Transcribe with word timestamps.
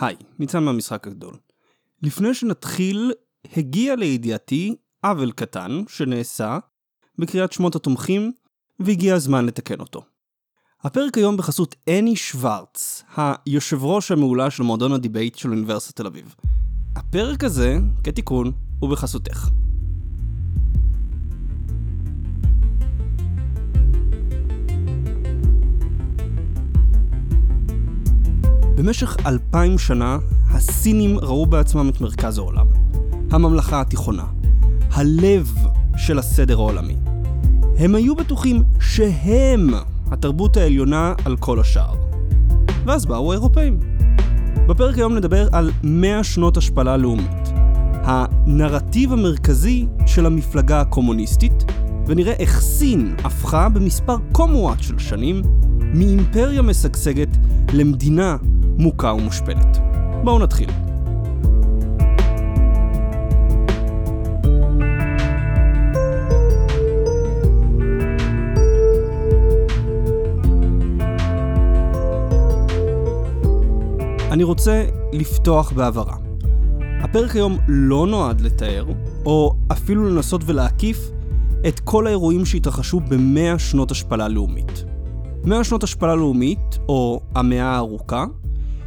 היי, 0.00 0.16
ניצן 0.38 0.64
מהמשחק 0.64 1.06
הגדול. 1.06 1.34
לפני 2.02 2.34
שנתחיל, 2.34 3.12
הגיע 3.56 3.96
לידיעתי 3.96 4.76
עוול 5.02 5.32
קטן 5.32 5.82
שנעשה 5.88 6.58
בקריאת 7.18 7.52
שמות 7.52 7.76
התומכים, 7.76 8.32
והגיע 8.80 9.14
הזמן 9.14 9.46
לתקן 9.46 9.80
אותו. 9.80 10.02
הפרק 10.82 11.18
היום 11.18 11.36
בחסות 11.36 11.74
אני 11.88 12.16
שוורץ, 12.16 13.04
היושב 13.16 13.84
ראש 13.84 14.10
המעולה 14.10 14.50
של 14.50 14.62
מועדון 14.62 14.92
הדיבייט 14.92 15.34
של 15.34 15.50
אוניברסיטת 15.50 15.96
תל 15.96 16.06
אביב. 16.06 16.34
הפרק 16.96 17.44
הזה, 17.44 17.76
כתיקון, 18.04 18.52
הוא 18.78 18.90
בחסותך. 18.90 19.48
במשך 28.82 29.16
אלפיים 29.26 29.78
שנה, 29.78 30.18
הסינים 30.50 31.18
ראו 31.18 31.46
בעצמם 31.46 31.88
את 31.88 32.00
מרכז 32.00 32.38
העולם. 32.38 32.66
הממלכה 33.30 33.80
התיכונה. 33.80 34.24
הלב 34.90 35.54
של 35.96 36.18
הסדר 36.18 36.54
העולמי. 36.58 36.96
הם 37.78 37.94
היו 37.94 38.16
בטוחים 38.16 38.62
שהם 38.80 39.70
התרבות 40.10 40.56
העליונה 40.56 41.14
על 41.24 41.36
כל 41.36 41.60
השאר. 41.60 41.94
ואז 42.84 43.06
באו 43.06 43.32
האירופאים. 43.32 43.80
בפרק 44.66 44.96
היום 44.96 45.14
נדבר 45.14 45.48
על 45.52 45.70
100 45.82 46.24
שנות 46.24 46.56
השפלה 46.56 46.96
לאומית. 46.96 47.48
הנרטיב 47.92 49.12
המרכזי 49.12 49.86
של 50.06 50.26
המפלגה 50.26 50.80
הקומוניסטית, 50.80 51.64
ונראה 52.06 52.32
איך 52.32 52.60
סין 52.60 53.14
הפכה 53.24 53.68
במספר 53.68 54.16
כה 54.34 54.46
מועט 54.46 54.82
של 54.82 54.98
שנים 54.98 55.42
מאימפריה 55.94 56.62
משגשגת 56.62 57.28
למדינה 57.72 58.36
מוכה 58.80 59.12
ומושפלת. 59.12 59.78
בואו 60.24 60.38
נתחיל. 60.38 60.70
אני 74.30 74.44
רוצה 74.44 74.84
לפתוח 75.12 75.72
בהבהרה. 75.72 76.16
הפרק 77.02 77.36
היום 77.36 77.58
לא 77.68 78.06
נועד 78.06 78.40
לתאר, 78.40 78.86
או 79.26 79.54
אפילו 79.72 80.08
לנסות 80.08 80.42
ולהקיף, 80.46 81.10
את 81.68 81.80
כל 81.80 82.06
האירועים 82.06 82.46
שהתרחשו 82.46 83.00
במאה 83.00 83.58
שנות 83.58 83.90
השפלה 83.90 84.28
לאומית. 84.28 84.84
מאה 85.44 85.64
שנות 85.64 85.82
השפלה 85.82 86.14
לאומית, 86.14 86.78
או 86.88 87.20
המאה 87.34 87.64
הארוכה, 87.64 88.26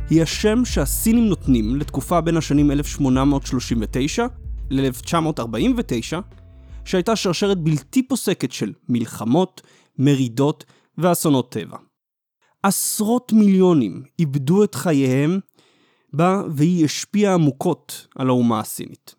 היא 0.09 0.22
השם 0.22 0.66
שהסינים 0.66 1.26
נותנים 1.26 1.76
לתקופה 1.76 2.22
בין 2.22 2.38
השנים 2.38 2.72
1839 2.72 4.26
ל-1949, 4.70 6.18
שהייתה 6.86 7.16
שרשרת 7.16 7.58
בלתי 7.58 8.08
פוסקת 8.08 8.52
של 8.52 8.73
מלחמות, 8.90 9.62
מרידות 10.00 10.66
ואסונות 10.98 11.52
טבע. 11.52 11.78
עשרות 12.64 13.34
מיליונים 13.34 14.04
איבדו 14.20 14.64
את 14.64 14.76
חייהם 14.76 15.40
בה 16.14 16.42
והיא 16.56 16.86
השפיעה 16.86 17.34
עמוקות 17.34 18.08
על 18.16 18.30
האומה 18.30 18.60
הסינית. 18.60 19.16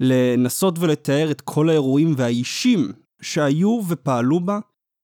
לנסות 0.00 0.78
ולתאר 0.78 1.30
את 1.30 1.40
כל 1.40 1.68
האירועים 1.68 2.14
והאישים 2.16 2.92
שהיו 3.20 3.80
ופעלו 3.88 4.40
בה, 4.40 4.58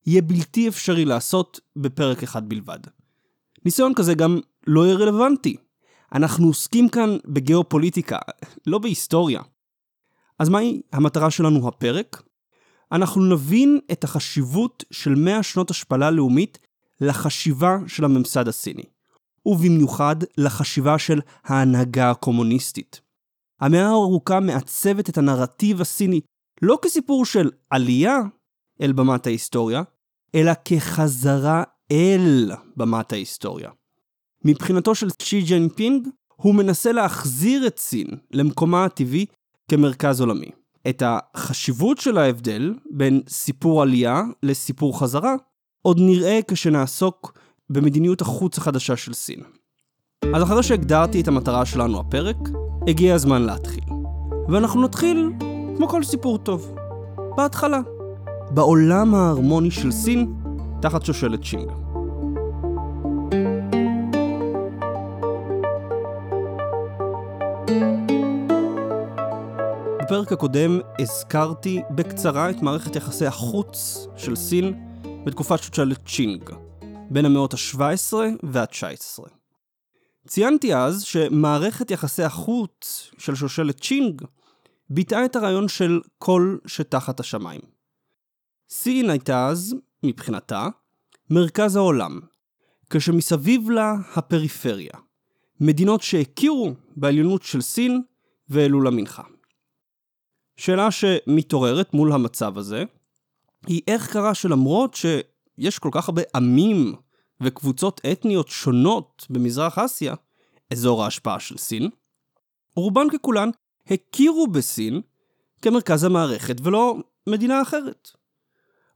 יהיה 0.05 0.21
בלתי 0.21 0.67
אפשרי 0.67 1.05
לעשות 1.05 1.59
בפרק 1.75 2.23
אחד 2.23 2.49
בלבד. 2.49 2.79
ניסיון 3.65 3.93
כזה 3.93 4.13
גם 4.13 4.39
לא 4.67 4.85
יהיה 4.85 4.95
רלוונטי. 4.95 5.57
אנחנו 6.13 6.47
עוסקים 6.47 6.89
כאן 6.89 7.17
בגיאופוליטיקה, 7.25 8.17
לא 8.67 8.77
בהיסטוריה. 8.77 9.41
אז 10.39 10.49
מהי 10.49 10.81
המטרה 10.91 11.31
שלנו 11.31 11.67
הפרק? 11.67 12.23
אנחנו 12.91 13.25
נבין 13.25 13.79
את 13.91 14.03
החשיבות 14.03 14.83
של 14.91 15.15
100 15.15 15.43
שנות 15.43 15.69
השפלה 15.69 16.11
לאומית 16.11 16.57
לחשיבה 17.01 17.77
של 17.87 18.05
הממסד 18.05 18.47
הסיני, 18.47 18.83
ובמיוחד 19.45 20.15
לחשיבה 20.37 20.99
של 20.99 21.21
ההנהגה 21.43 22.11
הקומוניסטית. 22.11 23.01
המאה 23.61 23.87
הארוכה 23.87 24.39
מעצבת 24.39 25.09
את 25.09 25.17
הנרטיב 25.17 25.81
הסיני 25.81 26.21
לא 26.61 26.79
כסיפור 26.81 27.25
של 27.25 27.49
עלייה 27.69 28.17
אל 28.81 28.91
במת 28.91 29.27
ההיסטוריה, 29.27 29.83
אלא 30.35 30.51
כחזרה 30.65 31.63
אל 31.91 32.51
במת 32.77 33.13
ההיסטוריה. 33.13 33.69
מבחינתו 34.45 34.95
של 34.95 35.09
צ'י 35.09 35.41
ג'נפינג, 35.41 36.07
הוא 36.35 36.55
מנסה 36.55 36.91
להחזיר 36.91 37.67
את 37.67 37.79
סין 37.79 38.07
למקומה 38.31 38.85
הטבעי 38.85 39.25
כמרכז 39.71 40.21
עולמי. 40.21 40.49
את 40.89 41.03
החשיבות 41.05 41.97
של 41.97 42.17
ההבדל 42.17 42.73
בין 42.91 43.21
סיפור 43.27 43.81
עלייה 43.81 44.23
לסיפור 44.43 44.99
חזרה, 44.99 45.35
עוד 45.81 45.97
נראה 45.99 46.39
כשנעסוק 46.47 47.33
במדיניות 47.69 48.21
החוץ 48.21 48.57
החדשה 48.57 48.97
של 48.97 49.13
סין. 49.13 49.39
אז 50.35 50.43
אחרי 50.43 50.63
שהגדרתי 50.63 51.21
את 51.21 51.27
המטרה 51.27 51.65
שלנו 51.65 51.99
הפרק, 51.99 52.37
הגיע 52.87 53.15
הזמן 53.15 53.41
להתחיל. 53.41 53.83
ואנחנו 54.49 54.81
נתחיל 54.81 55.29
כמו 55.77 55.87
כל 55.87 56.03
סיפור 56.03 56.37
טוב. 56.37 56.75
בהתחלה. 57.37 57.79
בעולם 58.51 59.15
ההרמוני 59.15 59.71
של 59.71 59.91
סין, 59.91 60.33
תחת 60.81 61.05
שושלת 61.05 61.43
שינג. 61.43 61.80
בפרק 70.11 70.31
הקודם 70.31 70.79
הזכרתי 70.99 71.81
בקצרה 71.95 72.49
את 72.49 72.61
מערכת 72.61 72.95
יחסי 72.95 73.25
החוץ 73.25 74.07
של 74.17 74.35
סין 74.35 74.73
בתקופת 75.25 75.63
שושלת 75.63 76.07
צ'ינג, 76.07 76.49
בין 77.09 77.25
המאות 77.25 77.53
ה-17 77.53 78.13
וה-19. 78.43 79.23
ציינתי 80.27 80.75
אז 80.75 81.03
שמערכת 81.03 81.91
יחסי 81.91 82.23
החוץ 82.23 83.11
של 83.17 83.35
שושלת 83.35 83.81
צ'ינג 83.81 84.21
ביטאה 84.89 85.25
את 85.25 85.35
הרעיון 85.35 85.67
של 85.67 86.01
כל 86.17 86.57
שתחת 86.65 87.19
השמיים. 87.19 87.61
סין 88.69 89.09
הייתה 89.09 89.47
אז, 89.47 89.75
מבחינתה, 90.03 90.67
מרכז 91.29 91.75
העולם, 91.75 92.19
כשמסביב 92.89 93.69
לה 93.69 93.95
הפריפריה, 94.15 94.93
מדינות 95.59 96.01
שהכירו 96.01 96.73
בעליונות 96.95 97.43
של 97.43 97.61
סין 97.61 98.01
והעלו 98.49 98.81
למנחה. 98.81 99.23
שאלה 100.61 100.91
שמתעוררת 100.91 101.93
מול 101.93 102.11
המצב 102.11 102.57
הזה, 102.57 102.83
היא 103.67 103.81
איך 103.87 104.11
קרה 104.11 104.33
שלמרות 104.33 104.93
שיש 104.93 105.79
כל 105.79 105.89
כך 105.91 106.09
הרבה 106.09 106.21
עמים 106.35 106.95
וקבוצות 107.41 108.01
אתניות 108.11 108.47
שונות 108.47 109.25
במזרח 109.29 109.77
אסיה, 109.77 110.15
אזור 110.71 111.03
ההשפעה 111.03 111.39
של 111.39 111.57
סין, 111.57 111.89
רובן 112.75 113.07
ככולן 113.09 113.49
הכירו 113.87 114.47
בסין 114.47 115.01
כמרכז 115.61 116.03
המערכת 116.03 116.55
ולא 116.63 116.95
מדינה 117.27 117.61
אחרת. 117.61 118.09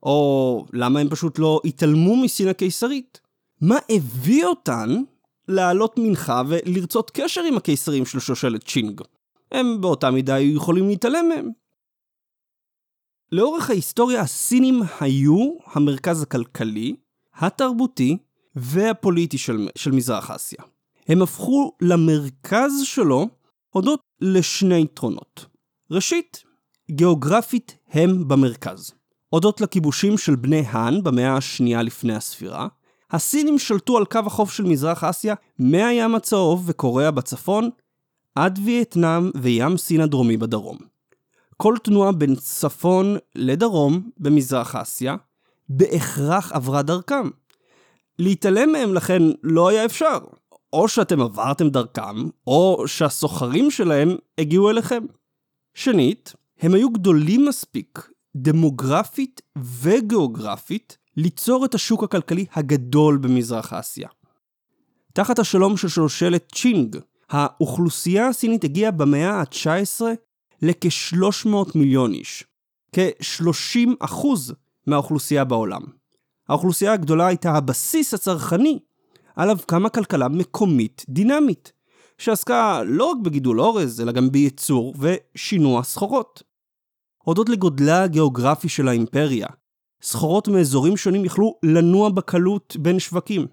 או 0.04 0.66
למה 0.74 1.00
הם 1.00 1.10
פשוט 1.10 1.40
לא 1.40 1.62
התעלמו 1.66 2.16
מסין 2.16 2.48
הקיסרית? 2.48 3.20
מה 3.62 3.78
הביא 3.90 4.46
אותן 4.46 4.90
לעלות 5.48 5.98
מנחה 5.98 6.42
ולרצות 6.48 7.12
קשר 7.14 7.42
עם 7.42 7.58
הקיסרים 7.58 8.06
של 8.06 8.20
שושלת 8.20 8.64
צ'ינג? 8.64 9.02
הם 9.56 9.82
באותה 9.82 10.12
מידה 10.12 10.36
היו 10.36 10.56
יכולים 10.56 10.88
להתעלם 10.88 11.26
מהם. 11.30 11.50
לאורך 13.32 13.70
ההיסטוריה 13.70 14.22
הסינים 14.22 14.82
היו 15.00 15.52
המרכז 15.74 16.22
הכלכלי, 16.22 16.96
התרבותי 17.36 18.18
והפוליטי 18.56 19.38
של, 19.38 19.70
של 19.76 19.92
מזרח 19.92 20.32
אסיה. 20.32 20.60
הם 21.08 21.22
הפכו 21.22 21.72
למרכז 21.82 22.82
שלו 22.84 23.28
הודות 23.70 24.00
לשני 24.22 24.82
יתרונות. 24.82 25.46
ראשית, 25.92 26.44
גיאוגרפית 26.92 27.78
הם 27.90 28.28
במרכז. 28.28 28.92
הודות 29.30 29.62
לכיבושים 29.62 30.18
של 30.18 30.36
בני 30.36 30.64
האן 30.68 31.04
במאה 31.04 31.38
השנייה 31.38 31.82
לפני 31.82 32.16
הספירה, 32.16 32.68
הסינים 33.12 33.60
שלטו 33.60 33.98
על 33.98 34.06
קו 34.06 34.20
החוף 34.26 34.52
של 34.52 34.64
מזרח 34.64 35.04
אסיה 35.04 35.36
מהים 35.60 36.16
הצהוב 36.16 36.64
וקוריאה 36.66 37.12
בצפון 37.12 37.70
עד 38.36 38.60
וייטנאם 38.66 39.32
וים 39.36 39.78
סין 39.78 40.02
הדרומי 40.02 40.38
בדרום. 40.38 40.78
כל 41.58 41.76
תנועה 41.84 42.12
בין 42.12 42.36
צפון 42.36 43.18
לדרום 43.36 44.10
במזרח 44.18 44.76
אסיה 44.76 45.16
בהכרח 45.70 46.52
עברה 46.52 46.82
דרכם. 46.82 47.30
להתעלם 48.20 48.72
מהם 48.72 48.94
לכן 48.94 49.22
לא 49.44 49.68
היה 49.70 49.86
אפשר. 49.86 50.20
או 50.74 50.88
שאתם 50.88 51.22
עברתם 51.22 51.70
דרכם, 51.70 52.30
או 52.48 52.84
שהסוחרים 52.88 53.72
שלהם 53.72 54.16
הגיעו 54.38 54.70
אליכם. 54.70 55.04
שנית, 55.74 56.34
הם 56.60 56.74
היו 56.74 56.90
גדולים 56.90 57.46
מספיק, 57.46 58.10
דמוגרפית 58.36 59.42
וגיאוגרפית, 59.82 60.98
ליצור 61.18 61.66
את 61.66 61.76
השוק 61.76 62.04
הכלכלי 62.04 62.46
הגדול 62.54 63.18
במזרח 63.18 63.74
אסיה. 63.74 64.10
תחת 65.14 65.40
השלום 65.40 65.78
של 65.78 65.88
שושלת 65.88 66.52
צ'ינג, 66.56 66.98
האוכלוסייה 67.36 68.28
הסינית 68.28 68.64
הגיעה 68.64 68.92
במאה 68.92 69.32
ה-19 69.32 70.02
לכ-300 70.62 71.48
מיליון 71.76 72.14
איש, 72.14 72.44
כ-30% 72.92 74.26
מהאוכלוסייה 74.88 75.44
בעולם. 75.44 75.82
האוכלוסייה 76.50 76.94
הגדולה 76.94 77.28
הייתה 77.28 77.52
הבסיס 77.52 78.14
הצרכני 78.14 78.80
עליו 79.36 79.58
קמה 79.66 79.90
כלכלה 79.90 80.28
מקומית 80.28 81.06
דינמית, 81.10 81.72
שעסקה 82.18 82.84
לא 82.86 83.06
רק 83.06 83.18
בגידול 83.18 83.62
אורז, 83.62 84.02
אלא 84.02 84.12
גם 84.12 84.32
בייצור 84.32 84.94
ושינוע 85.00 85.84
סחורות. 85.84 86.44
הודות 87.24 87.50
לגודלה 87.50 88.04
הגיאוגרפי 88.04 88.70
של 88.70 88.88
האימפריה, 88.88 89.48
סחורות 90.02 90.48
מאזורים 90.48 90.98
שונים 90.98 91.26
יכלו 91.26 91.60
לנוע 91.64 92.10
בקלות 92.10 92.76
בין 92.80 93.00
שווקים. 93.00 93.48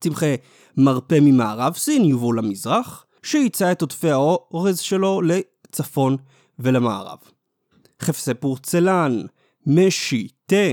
צמחי 0.00 0.34
מרפא 0.76 1.18
ממערב 1.20 1.74
סין 1.74 2.04
יובאו 2.04 2.32
למזרח, 2.32 3.06
שייצא 3.22 3.72
את 3.72 3.80
עודפי 3.80 4.10
האורז 4.10 4.78
שלו 4.78 5.20
לצפון 5.22 6.16
ולמערב. 6.58 7.18
חפשי 8.02 8.34
פורצלן, 8.34 9.20
משי, 9.66 10.28
תה, 10.46 10.72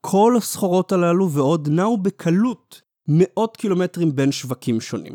כל 0.00 0.34
הסחורות 0.36 0.92
הללו 0.92 1.30
ועוד 1.30 1.68
נעו 1.68 1.96
בקלות 1.96 2.80
מאות 3.08 3.56
קילומטרים 3.56 4.16
בין 4.16 4.32
שווקים 4.32 4.80
שונים. 4.80 5.14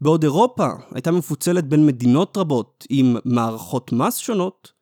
בעוד 0.00 0.22
אירופה 0.22 0.68
הייתה 0.90 1.10
מפוצלת 1.10 1.64
בין 1.64 1.86
מדינות 1.86 2.36
רבות 2.36 2.86
עם 2.90 3.16
מערכות 3.24 3.92
מס 3.92 4.16
שונות, 4.16 4.72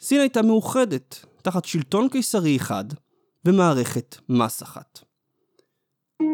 סין 0.00 0.20
הייתה 0.20 0.42
מאוחדת 0.42 1.24
תחת 1.42 1.64
שלטון 1.64 2.08
קיסרי 2.08 2.56
אחד 2.56 2.84
ומערכת 3.44 4.16
מס 4.28 4.62
אחת. 4.62 5.00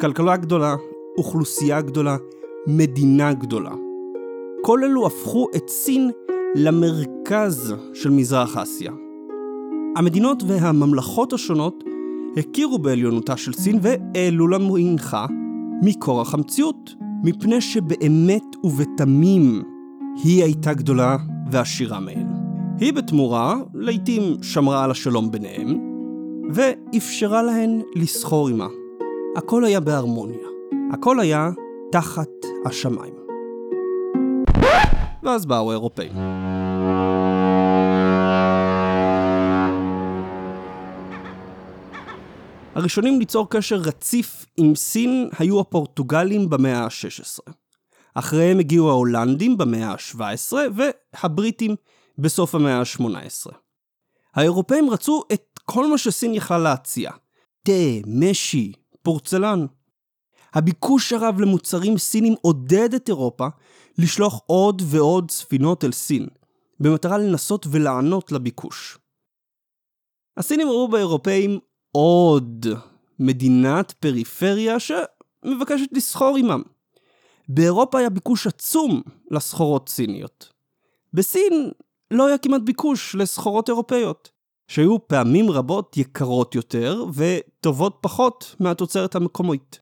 כלכלה 0.01 0.37
גדולה, 0.37 0.75
אוכלוסייה 1.19 1.81
גדולה, 1.81 2.17
מדינה 2.67 3.33
גדולה. 3.33 3.86
כל 4.67 4.85
אלו 4.85 5.07
הפכו 5.07 5.47
את 5.57 5.69
סין 5.69 6.11
למרכז 6.55 7.75
של 7.95 8.11
מזרח 8.11 8.57
אסיה. 8.57 8.93
המדינות 9.97 10.43
והממלכות 10.47 11.33
השונות 11.33 11.85
הכירו 12.37 12.79
בעליונותה 12.79 13.37
של 13.37 13.53
סין 13.53 13.79
והעלו 13.83 14.49
לה 14.49 14.59
מנחה 14.59 15.27
מכורח 15.83 16.35
המציאות, 16.35 16.95
מפני 17.25 17.61
שבאמת 17.61 18.43
ובתמים 18.65 19.63
היא 20.25 20.45
הייתה 20.45 20.75
גדולה 20.75 21.17
ועשירה 21.51 22.01
מהן. 22.01 22.27
היא 22.81 22.93
בתמורה, 22.93 23.57
לעתים 23.75 24.23
שמרה 24.43 24.85
על 24.85 24.91
השלום 24.91 25.31
ביניהם, 25.31 25.79
ואפשרה 26.55 27.43
להן 27.43 27.81
לסחור 27.95 28.49
עימה. 28.49 28.69
הכל 29.37 29.65
היה 29.65 29.81
בהרמוניה. 29.81 30.49
הכל 30.93 31.21
היה 31.21 31.51
תחת 31.93 32.31
השמיים. 32.65 33.16
ואז 35.27 35.47
באו 35.47 35.71
האירופאים. 35.71 36.13
הראשונים 42.75 43.19
ליצור 43.19 43.51
קשר 43.51 43.77
רציף 43.77 44.47
עם 44.57 44.75
סין 44.75 45.29
היו 45.39 45.61
הפורטוגלים 45.61 46.51
במאה 46.51 46.85
ה-16. 46.85 47.53
אחריהם 48.15 48.59
הגיעו 48.59 48.91
ההולנדים 48.91 49.59
במאה 49.59 49.91
ה-17 49.91 50.53
והבריטים 50.75 51.77
בסוף 52.19 52.55
המאה 52.55 52.79
ה-18. 52.79 53.53
האירופאים 54.35 54.91
רצו 54.91 55.23
את 55.33 55.61
כל 55.65 55.87
מה 55.87 55.99
שסין 55.99 56.35
יכלה 56.35 56.59
להציע. 56.59 57.11
תה, 57.63 57.73
משי, 58.07 58.73
פורצלן. 59.03 59.67
הביקוש 60.55 61.13
הרב 61.13 61.41
למוצרים 61.41 61.99
סינים 61.99 62.35
עודד 62.43 62.95
את 62.95 63.09
אירופה 63.09 63.47
לשלוח 63.99 64.41
עוד 64.47 64.83
ועוד 64.85 65.31
ספינות 65.31 65.85
אל 65.85 65.93
סין, 65.93 66.27
במטרה 66.81 67.19
לנסות 67.19 67.67
ולענות 67.71 68.33
לביקוש. 68.33 68.99
הסינים 70.37 70.69
ראו 70.69 70.89
באירופאים 70.89 71.59
עוד 71.93 72.67
מדינת 73.19 73.93
פריפריה 73.93 74.77
שמבקשת 74.81 75.89
לסחור 75.93 76.37
עמם. 76.37 76.63
באירופה 77.49 77.99
היה 77.99 78.11
ביקוש 78.11 78.47
עצום 78.47 79.03
לסחורות 79.31 79.89
סיניות. 79.89 80.53
בסין 81.13 81.71
לא 82.11 82.27
היה 82.27 82.39
כמעט 82.39 82.63
ביקוש 82.63 83.15
לסחורות 83.15 83.69
אירופאיות, 83.69 84.31
שהיו 84.69 85.09
פעמים 85.09 85.51
רבות 85.51 85.97
יקרות 85.97 86.55
יותר 86.55 87.05
וטובות 87.15 87.99
פחות 88.01 88.57
מהתוצרת 88.61 89.15
המקומית. 89.15 89.81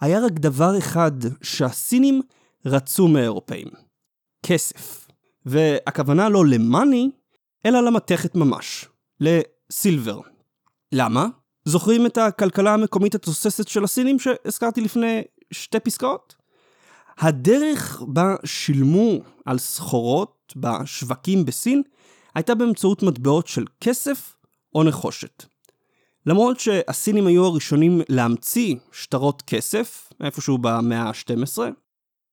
היה 0.00 0.20
רק 0.24 0.32
דבר 0.32 0.78
אחד 0.78 1.12
שהסינים 1.42 2.22
רצו 2.66 3.08
מהאירופאים, 3.08 3.68
כסף. 4.42 5.08
והכוונה 5.46 6.28
לא 6.28 6.46
למאני, 6.46 7.10
אלא 7.66 7.80
למתכת 7.80 8.34
ממש, 8.34 8.88
לסילבר. 9.20 10.20
למה? 10.92 11.26
זוכרים 11.64 12.06
את 12.06 12.18
הכלכלה 12.18 12.74
המקומית 12.74 13.14
התוססת 13.14 13.68
של 13.68 13.84
הסינים 13.84 14.18
שהזכרתי 14.18 14.80
לפני 14.80 15.22
שתי 15.50 15.80
פסקאות? 15.80 16.34
הדרך 17.18 18.02
בה 18.06 18.34
שילמו 18.44 19.12
על 19.44 19.58
סחורות 19.58 20.54
בשווקים 20.56 21.44
בסין 21.44 21.82
הייתה 22.34 22.54
באמצעות 22.54 23.02
מטבעות 23.02 23.46
של 23.46 23.64
כסף 23.80 24.36
או 24.74 24.84
נחושת. 24.84 25.44
למרות 26.26 26.60
שהסינים 26.60 27.26
היו 27.26 27.44
הראשונים 27.44 28.00
להמציא 28.08 28.76
שטרות 28.92 29.42
כסף, 29.42 30.12
איפשהו 30.20 30.58
במאה 30.58 31.02
ה-12, 31.02 31.58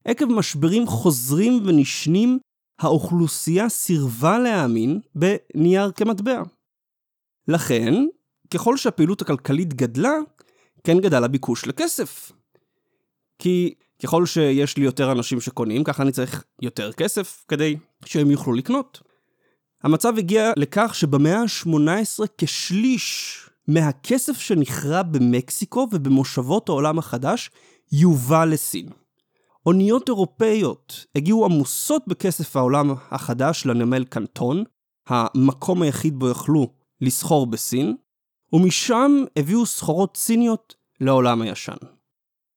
עקב 0.06 0.26
משברים 0.26 0.88
חוזרים 0.88 1.64
ונשנים, 1.66 2.40
האוכלוסייה 2.80 3.70
סירבה 3.70 4.40
להאמין 4.40 5.00
בנייר 5.16 5.92
כמטבע. 5.92 6.44
לכן, 7.48 7.94
ככל 8.54 8.78
שהפעילות 8.78 9.22
הכלכלית 9.22 9.74
גדלה, 9.74 10.14
כן 10.84 11.00
גדל 11.00 11.24
הביקוש 11.24 11.68
לכסף. 11.68 12.32
כי 13.40 13.74
ככל 14.04 14.26
שיש 14.26 14.78
לי 14.78 14.86
יותר 14.86 15.12
אנשים 15.12 15.42
שקונים, 15.42 15.84
ככה 15.84 16.04
אני 16.04 16.12
צריך 16.12 16.44
יותר 16.62 16.92
כסף 16.92 17.46
כדי 17.48 17.76
שהם 18.06 18.32
יוכלו 18.32 18.54
לקנות. 18.54 19.02
המצב 19.84 20.18
הגיע 20.18 20.52
לכך 20.58 20.96
שבמאה 20.96 21.42
ה-18 21.42 22.26
כשליש 22.38 23.40
מהכסף 23.68 24.40
שנכרע 24.40 25.04
במקסיקו 25.04 25.88
ובמושבות 25.92 26.70
העולם 26.70 27.00
החדש 27.00 27.52
יובא 27.92 28.46
לסין. 28.46 28.90
אוניות 29.66 30.10
אירופאיות 30.10 31.06
הגיעו 31.16 31.46
עמוסות 31.46 32.04
בכסף 32.08 32.56
העולם 32.56 32.94
החדש 33.12 33.66
לנמל 33.66 34.04
קנטון, 34.04 34.64
המקום 35.08 35.82
היחיד 35.82 36.20
בו 36.20 36.30
יכלו 36.30 36.74
לסחור 37.02 37.48
בסין, 37.48 37.96
ומשם 38.54 39.12
הביאו 39.36 39.66
סחורות 39.66 40.18
סיניות 40.18 40.76
לעולם 41.02 41.42
הישן. 41.42 41.76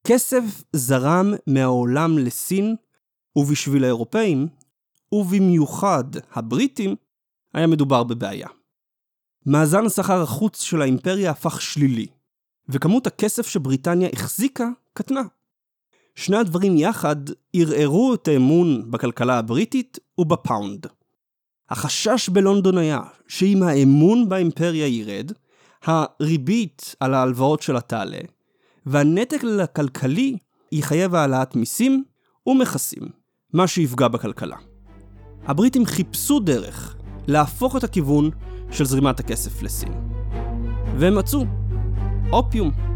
כסף 0.07 0.43
זרם 0.73 1.35
מהעולם 1.47 2.19
לסין, 2.19 2.77
ובשביל 3.37 3.85
האירופאים, 3.85 4.49
ובמיוחד 5.13 6.05
הבריטים, 6.33 6.97
היה 7.55 7.67
מדובר 7.67 8.05
בבעיה. 8.05 8.49
מאזן 9.47 9.87
השכר 9.87 10.23
החוץ 10.23 10.63
של 10.63 10.83
האימפריה 10.83 11.31
הפך 11.31 11.63
שלילי, 11.63 12.07
וכמות 12.69 13.07
הכסף 13.07 13.47
שבריטניה 13.47 14.09
החזיקה 14.13 14.69
קטנה. 14.93 15.23
שני 16.19 16.37
הדברים 16.37 16.77
יחד 16.77 17.17
ערערו 17.53 18.15
את 18.15 18.29
האמון 18.29 18.91
בכלכלה 18.91 19.39
הבריטית 19.39 19.99
ובפאונד. 20.19 20.87
החשש 21.71 22.29
בלונדון 22.29 22.79
היה 22.79 23.01
שאם 23.29 23.63
האמון 23.63 24.29
באימפריה 24.29 24.87
ירד, 24.87 25.33
הריבית 25.85 26.95
על 27.01 27.15
ההלוואות 27.15 27.63
שלה 27.63 27.81
תעלה, 27.81 28.21
והנתק 28.87 29.41
הכלכלי 29.63 30.37
יחייב 30.73 31.15
העלאת 31.15 31.57
מיסים 31.57 32.05
ומכסים, 32.47 33.09
מה 33.53 33.67
שיפגע 33.67 34.09
בכלכלה. 34.09 34.57
הבריטים 35.47 35.87
חיפשו 35.87 36.41
דרך 36.41 36.97
להפוך 37.27 37.77
את 37.77 37.85
הכיוון 37.85 38.31
של 38.71 38.85
זרימת 38.85 39.21
הכסף 39.21 39.63
לסין. 39.63 39.93
והם 40.99 41.19
מצאו 41.19 41.45
אופיום. 42.33 42.88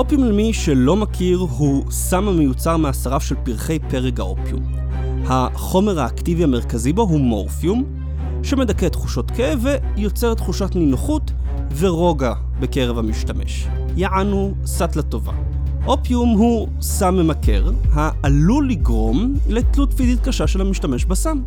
אופיום 0.00 0.24
למי 0.24 0.52
שלא 0.52 0.96
מכיר 0.96 1.38
הוא 1.38 1.90
סם 1.90 2.28
המיוצר 2.28 2.76
מהשרף 2.76 3.22
של 3.22 3.34
פרחי 3.34 3.78
פרג 3.78 4.20
האופיום. 4.20 4.62
החומר 5.26 6.00
האקטיבי 6.00 6.44
המרכזי 6.44 6.92
בו 6.92 7.02
הוא 7.02 7.20
מורפיום, 7.20 7.84
שמדכא 8.42 8.88
תחושות 8.88 9.30
כאב 9.30 9.66
ויוצר 9.96 10.34
תחושת 10.34 10.76
נינוחות 10.76 11.32
ורוגע 11.78 12.32
בקרב 12.60 12.98
המשתמש. 12.98 13.66
יענו 13.96 14.54
סאטלה 14.64 15.02
טובה. 15.02 15.32
אופיום 15.86 16.28
הוא 16.28 16.68
סם 16.80 17.14
ממכר, 17.14 17.70
העלול 17.92 18.70
לגרום 18.70 19.34
לתלות 19.48 19.92
פיזית 19.92 20.20
קשה 20.20 20.46
של 20.46 20.60
המשתמש 20.60 21.04
בסם, 21.04 21.42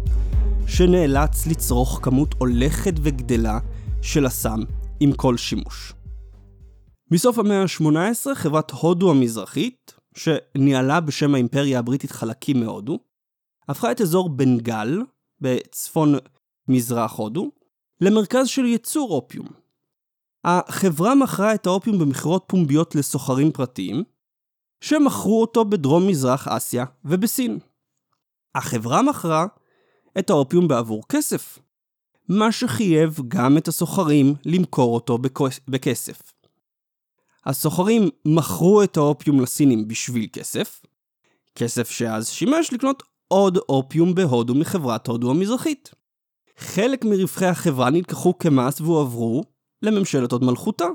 שנאלץ 0.67 1.48
לצרוך 1.48 2.00
כמות 2.01 2.36
הולכת 2.38 2.93
וגדלה 3.01 3.60
של 4.01 4.25
הסם 4.25 4.60
עם 5.00 5.12
כל 5.12 5.38
שימוש. 5.38 5.93
מסוף 7.13 7.39
המאה 7.39 7.62
ה-18 7.62 8.36
חברת 8.36 8.72
הודו 8.72 9.12
המזרחית, 9.12 9.93
שניהלה 10.15 11.00
בשם 11.00 11.36
האימפריה 11.36 11.79
הבריטית 11.79 12.12
חלקים 12.12 12.60
מהודו, 12.60 13.00
הפכה 13.70 13.91
את 13.91 14.01
אזור 14.01 14.29
בנגל, 14.29 15.01
בצפון 15.41 16.15
מזרח 16.67 17.12
הודו, 17.12 17.51
למרכז 18.01 18.48
של 18.48 18.65
ייצור 18.65 19.12
אופיום. 19.12 19.48
החברה 20.43 21.15
מכרה 21.15 21.53
את 21.55 21.65
האופיום 21.65 22.00
במכירות 22.00 22.43
פומביות 22.48 22.96
לסוחרים 22.96 23.51
פרטיים, 23.51 24.03
שמכרו 24.82 25.41
אותו 25.41 25.65
בדרום 25.65 26.08
מזרח 26.08 26.48
אסיה 26.48 26.86
ובסין. 27.05 27.60
החברה 28.55 29.01
מכרה 29.01 29.46
את 30.20 30.29
האופיום 30.29 30.67
בעבור 30.67 31.03
כסף, 31.10 31.60
מה 32.29 32.51
שחייב 32.51 33.20
גם 33.27 33.58
את 33.58 33.67
הסוחרים 33.67 34.34
למכור 34.46 34.96
אותו 34.96 35.17
בכסף. 35.67 36.33
הסוחרים 37.45 38.09
מכרו 38.25 38.83
את 38.83 38.97
האופיום 38.97 39.41
לסינים 39.41 39.88
בשביל 39.88 40.27
כסף, 40.33 40.81
כסף 41.55 41.89
שאז 41.89 42.29
שימש 42.29 42.73
לקנות 42.73 43.03
עוד 43.27 43.57
אופיום 43.57 44.15
בהודו 44.15 44.55
מחברת 44.55 45.07
הודו 45.07 45.31
המזרחית. 45.31 45.91
חלק 46.57 47.05
מרווחי 47.05 47.45
החברה 47.45 47.89
נלקחו 47.89 48.38
כמס 48.38 48.81
והועברו 48.81 49.43
לממשלת 49.81 50.31
הוד 50.31 50.43
מלכותה, 50.43 50.85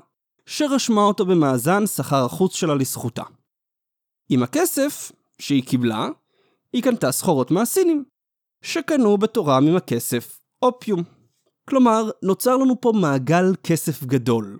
שרשמה 0.47 1.03
אותו 1.03 1.27
במאזן 1.27 1.87
שכר 1.87 2.25
החוץ 2.25 2.55
שלה 2.55 2.75
לזכותה. 2.75 3.23
עם 4.29 4.43
הכסף 4.43 5.13
שהיא 5.39 5.63
קיבלה, 5.63 6.09
היא 6.73 6.83
קנתה 6.83 7.13
סחורות 7.13 7.51
מהסינים, 7.51 8.05
שקנו 8.63 9.19
בתורם 9.19 9.67
עם 9.67 9.77
הכסף 9.77 10.41
אופיום. 10.63 11.03
כלומר, 11.69 12.11
נוצר 12.23 12.57
לנו 12.57 12.81
פה 12.81 12.93
מעגל 12.95 13.55
כסף 13.63 14.05
גדול. 14.05 14.59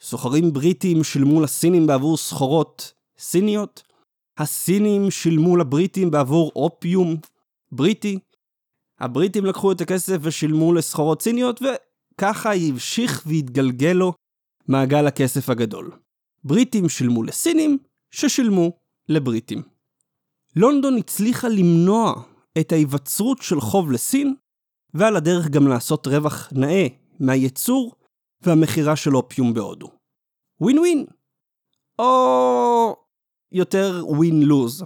סוחרים 0.00 0.52
בריטים 0.52 1.04
שילמו 1.04 1.40
לסינים 1.40 1.86
בעבור 1.86 2.16
סחורות 2.16 2.92
סיניות, 3.18 3.82
הסינים 4.38 5.10
שילמו 5.10 5.56
לבריטים 5.56 6.10
בעבור 6.10 6.52
אופיום 6.56 7.16
בריטי, 7.72 8.18
הבריטים 9.00 9.44
לקחו 9.46 9.72
את 9.72 9.80
הכסף 9.80 10.16
ושילמו 10.20 10.72
לסחורות 10.72 11.22
סיניות, 11.22 11.60
וככה 11.62 12.54
המשיך 12.54 13.22
והתגלגל 13.26 13.92
לו 13.92 14.12
מעגל 14.68 15.06
הכסף 15.06 15.48
הגדול. 15.48 15.90
בריטים 16.44 16.88
שילמו 16.88 17.22
לסינים, 17.22 17.78
ששילמו 18.10 18.72
לבריטים. 19.08 19.62
לונדון 20.56 20.96
הצליחה 20.96 21.48
למנוע 21.48 22.22
את 22.60 22.72
ההיווצרות 22.72 23.42
של 23.42 23.60
חוב 23.60 23.92
לסין, 23.92 24.34
ועל 24.94 25.16
הדרך 25.16 25.48
גם 25.48 25.68
לעשות 25.68 26.06
רווח 26.06 26.48
נאה 26.52 26.86
מהייצור 27.20 27.94
והמכירה 28.42 28.96
של 28.96 29.16
אופיום 29.16 29.54
בהודו. 29.54 29.90
ווין 30.60 30.78
ווין. 30.78 31.06
או 31.98 32.96
יותר 33.52 34.04
ווין 34.08 34.42
לוז. 34.42 34.84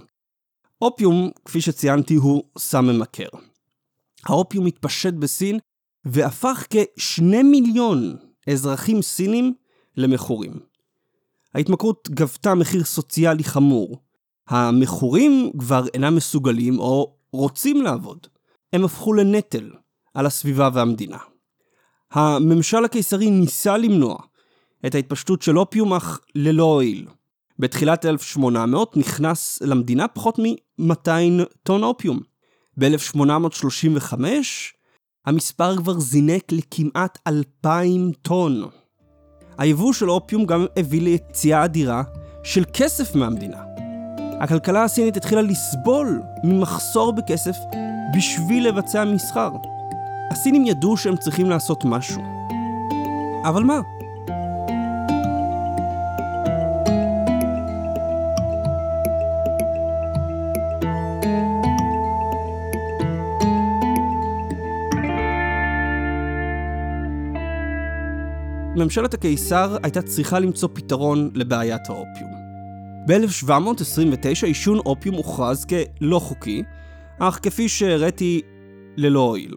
אופיום, 0.81 1.29
כפי 1.45 1.61
שציינתי, 1.61 2.15
הוא 2.15 2.43
סם 2.57 2.85
ממכר. 2.85 3.29
האופיום 4.25 4.65
התפשט 4.65 5.13
בסין 5.13 5.59
והפך 6.05 6.65
כשני 6.69 7.43
מיליון 7.43 8.17
אזרחים 8.49 9.01
סינים 9.01 9.53
למכורים. 9.97 10.53
ההתמכרות 11.53 12.09
גבתה 12.09 12.55
מחיר 12.55 12.83
סוציאלי 12.83 13.43
חמור. 13.43 13.97
המכורים 14.47 15.51
כבר 15.59 15.87
אינם 15.93 16.15
מסוגלים 16.15 16.79
או 16.79 17.15
רוצים 17.31 17.81
לעבוד. 17.81 18.27
הם 18.73 18.85
הפכו 18.85 19.13
לנטל 19.13 19.71
על 20.13 20.25
הסביבה 20.25 20.69
והמדינה. 20.73 21.17
הממשל 22.15 22.85
הקיסרי 22.85 23.29
ניסה 23.29 23.77
למנוע 23.77 24.17
את 24.85 24.95
ההתפשטות 24.95 25.41
של 25.41 25.59
אופיום 25.59 25.93
אך 25.93 26.19
ללא 26.35 26.63
הועיל. 26.63 27.05
בתחילת 27.59 28.05
1800 28.05 28.97
נכנס 28.97 29.61
למדינה 29.61 30.07
פחות 30.07 30.39
מ-200 30.39 31.43
טון 31.63 31.83
אופיום. 31.83 32.19
ב-1835 32.77 34.13
המספר 35.25 35.77
כבר 35.77 35.99
זינק 35.99 36.51
לכמעט 36.51 37.19
2,000 37.27 38.11
טון. 38.21 38.69
היבוא 39.57 39.93
של 39.93 40.09
אופיום 40.09 40.45
גם 40.45 40.65
הביא 40.77 41.01
ליציאה 41.01 41.65
אדירה 41.65 42.03
של 42.43 42.63
כסף 42.73 43.15
מהמדינה. 43.15 43.63
הכלכלה 44.41 44.83
הסינית 44.83 45.17
התחילה 45.17 45.41
לסבול 45.41 46.21
ממחסור 46.43 47.13
בכסף 47.13 47.55
בשביל 48.15 48.67
לבצע 48.67 49.05
מסחר. 49.05 49.49
הסינים 50.31 50.65
ידעו 50.65 50.97
שהם 50.97 51.17
צריכים 51.17 51.49
לעשות 51.49 51.85
משהו. 51.85 52.21
אבל 53.45 53.63
מה? 53.63 53.81
ממשלת 68.75 69.13
הקיסר 69.13 69.77
הייתה 69.83 70.01
צריכה 70.01 70.39
למצוא 70.39 70.69
פתרון 70.73 71.29
לבעיית 71.33 71.89
האופיום. 71.89 72.31
ב-1729 73.07 74.45
עישון 74.45 74.79
אופיום 74.85 75.15
הוכרז 75.15 75.65
כלא 75.65 76.19
חוקי, 76.19 76.63
אך 77.19 77.39
כפי 77.43 77.69
שהראיתי, 77.69 78.41
ללא 78.97 79.19
הועיל. 79.19 79.55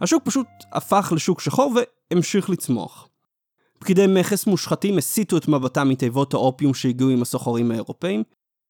השוק 0.00 0.24
פשוט 0.24 0.46
הפך 0.72 1.12
לשוק 1.16 1.40
שחור 1.40 1.74
והמשיך 2.12 2.50
לצמוח. 2.50 3.08
פקידי 3.78 4.06
מכס 4.08 4.46
מושחתים 4.46 4.98
הסיטו 4.98 5.36
את 5.36 5.48
מבטם 5.48 5.88
מתיבות 5.88 6.34
האופיום 6.34 6.74
שהגיעו 6.74 7.10
עם 7.10 7.22
הסוחרים 7.22 7.70
האירופאים, 7.70 8.22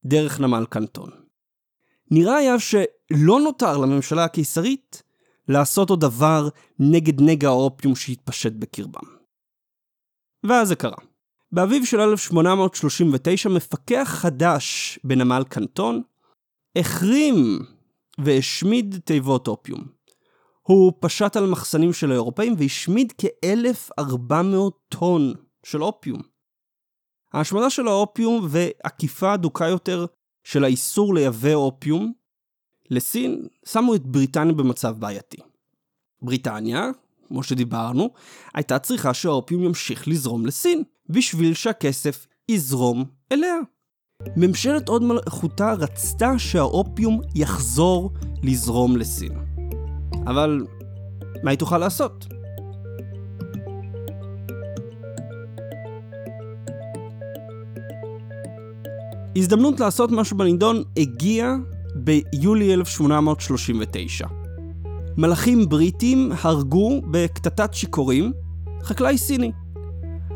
דרך 0.04 0.40
נמל 0.40 0.64
קנטון. 0.70 1.10
נראה 2.10 2.36
היה 2.36 2.58
שלא 2.58 3.40
נותר 3.40 3.76
לממשלה 3.78 4.24
הקיסרית 4.24 5.02
לעשות 5.48 5.90
עוד 5.90 6.00
דבר 6.00 6.48
נגד 6.78 7.20
נגע 7.20 7.48
האופיום 7.48 7.96
שהתפשט 7.96 8.52
בקרבם. 8.52 9.18
ואז 10.44 10.68
זה 10.68 10.76
קרה. 10.76 10.96
באביב 11.52 11.84
של 11.84 12.00
1839 12.00 13.48
מפקח 13.48 14.08
חדש 14.08 14.98
בנמל 15.04 15.42
קנטון 15.48 16.02
החרים 16.76 17.58
והשמיד 18.18 19.00
תיבות 19.04 19.48
אופיום. 19.48 19.97
הוא 20.68 20.92
פשט 21.00 21.36
על 21.36 21.46
מחסנים 21.46 21.92
של 21.92 22.10
האירופאים 22.10 22.54
והשמיד 22.58 23.12
כ-1,400 23.18 24.34
טון 24.88 25.34
של 25.62 25.82
אופיום. 25.82 26.22
ההשמדה 27.32 27.70
של 27.70 27.88
האופיום 27.88 28.46
ועקיפה 28.50 29.32
הדוקה 29.32 29.66
יותר 29.66 30.06
של 30.44 30.64
האיסור 30.64 31.14
לייבא 31.14 31.54
אופיום 31.54 32.12
לסין 32.90 33.46
שמו 33.66 33.94
את 33.94 34.06
בריטניה 34.06 34.52
במצב 34.52 34.96
בעייתי. 34.98 35.36
בריטניה, 36.22 36.90
כמו 37.28 37.42
שדיברנו, 37.42 38.10
הייתה 38.54 38.78
צריכה 38.78 39.14
שהאופיום 39.14 39.64
ימשיך 39.64 40.08
לזרום 40.08 40.46
לסין, 40.46 40.82
בשביל 41.08 41.54
שהכסף 41.54 42.26
יזרום 42.48 43.04
אליה. 43.32 43.56
ממשלת 44.36 44.88
הוד 44.88 45.02
מלכותה 45.02 45.72
רצתה 45.72 46.38
שהאופיום 46.38 47.20
יחזור 47.34 48.10
לזרום 48.42 48.96
לסין. 48.96 49.47
אבל 50.26 50.66
מה 51.42 51.50
היא 51.50 51.58
תוכל 51.58 51.78
לעשות? 51.78 52.26
הזדמנות 59.36 59.80
לעשות 59.80 60.10
משהו 60.10 60.36
בנידון 60.36 60.82
הגיעה 60.96 61.54
ביולי 61.94 62.74
1839. 62.74 64.26
מלאכים 65.16 65.68
בריטים 65.68 66.32
הרגו 66.42 67.02
בקטטת 67.10 67.74
שיכורים 67.74 68.32
חקלאי 68.82 69.18
סיני. 69.18 69.52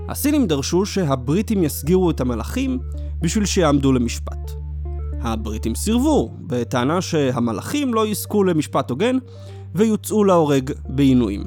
הסינים 0.09 0.47
דרשו 0.47 0.87
שהבריטים 0.87 1.65
יסגירו 1.65 2.11
את 2.11 2.21
המלאכים 2.21 2.79
בשביל 3.21 3.45
שיעמדו 3.45 3.93
למשפט. 3.93 4.51
הבריטים 5.21 5.75
סירבו, 5.75 6.31
בטענה 6.41 7.01
שהמלאכים 7.01 7.95
לא 7.95 8.07
יזכו 8.07 8.45
למשפט 8.45 8.91
הוגן 8.91 9.17
ויוצאו 9.75 10.25
להורג 10.25 10.71
בעינויים. 10.89 11.45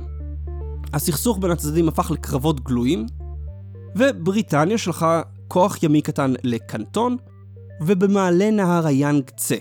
הסכסוך 0.93 1.37
בין 1.41 1.51
הצדדים 1.51 1.87
הפך 1.87 2.11
לקרבות 2.11 2.59
גלויים, 2.63 3.05
ובריטניה 3.95 4.77
שלחה 4.77 5.21
כוח 5.47 5.83
ימי 5.83 6.01
קטן 6.01 6.33
לקנטון, 6.43 7.17
ובמעלה 7.81 8.51
נהר 8.51 8.87
היאנג 8.87 9.29
צה, 9.37 9.57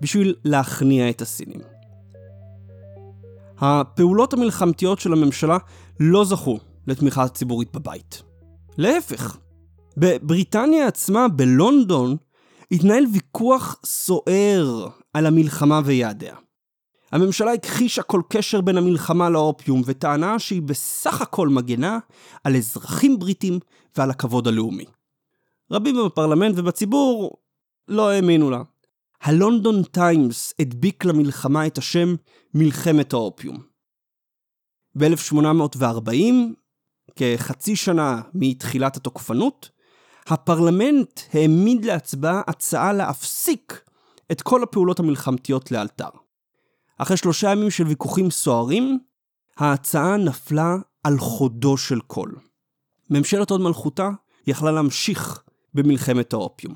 בשביל 0.00 0.34
להכניע 0.44 1.10
את 1.10 1.22
הסינים. 1.22 1.60
הפעולות 3.58 4.32
המלחמתיות 4.32 4.98
של 4.98 5.12
הממשלה 5.12 5.58
לא 6.00 6.24
זכו 6.24 6.58
לתמיכה 6.86 7.28
ציבורית 7.28 7.72
בבית. 7.72 8.22
להפך, 8.78 9.36
בבריטניה 9.96 10.86
עצמה, 10.86 11.28
בלונדון, 11.28 12.16
התנהל 12.72 13.04
ויכוח 13.12 13.76
סוער 13.86 14.86
על 15.14 15.26
המלחמה 15.26 15.80
ויעדיה. 15.84 16.34
הממשלה 17.12 17.52
הכחישה 17.52 18.02
כל 18.02 18.22
קשר 18.28 18.60
בין 18.60 18.78
המלחמה 18.78 19.30
לאופיום 19.30 19.82
וטענה 19.86 20.38
שהיא 20.38 20.62
בסך 20.62 21.20
הכל 21.20 21.48
מגנה 21.48 21.98
על 22.44 22.56
אזרחים 22.56 23.18
בריטים 23.18 23.58
ועל 23.96 24.10
הכבוד 24.10 24.48
הלאומי. 24.48 24.84
רבים 25.70 25.96
בפרלמנט 26.06 26.54
ובציבור 26.58 27.36
לא 27.88 28.10
האמינו 28.10 28.50
לה. 28.50 28.62
הלונדון 29.22 29.82
טיימס 29.82 30.54
הדביק 30.58 31.04
למלחמה 31.04 31.66
את 31.66 31.78
השם 31.78 32.14
מלחמת 32.54 33.12
האופיום. 33.12 33.58
ב-1840, 34.98 36.12
כחצי 37.16 37.76
שנה 37.76 38.20
מתחילת 38.34 38.96
התוקפנות, 38.96 39.70
הפרלמנט 40.26 41.20
העמיד 41.32 41.84
להצבעה 41.84 42.42
הצעה 42.46 42.92
להפסיק 42.92 43.84
את 44.32 44.42
כל 44.42 44.62
הפעולות 44.62 45.00
המלחמתיות 45.00 45.70
לאלתר. 45.70 46.21
אחרי 46.98 47.16
שלושה 47.16 47.50
ימים 47.50 47.70
של 47.70 47.86
ויכוחים 47.86 48.30
סוערים, 48.30 48.98
ההצעה 49.56 50.16
נפלה 50.16 50.76
על 51.04 51.18
חודו 51.18 51.76
של 51.76 52.00
קול. 52.00 52.38
ממשלת 53.10 53.50
הוד 53.50 53.60
מלכותה 53.60 54.10
יכלה 54.46 54.70
להמשיך 54.70 55.42
במלחמת 55.74 56.32
האופיום. 56.32 56.74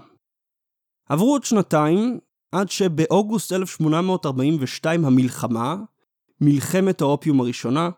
עברו 1.09 1.33
עוד 1.33 1.45
שנתיים, 1.45 2.19
עד 2.53 2.71
שבאוגוסט 2.71 3.53
1842 3.53 5.05
המלחמה, 5.05 5.77
מלחמת 6.41 7.01
האופיום 7.01 7.41
הראשונה, 7.41 7.91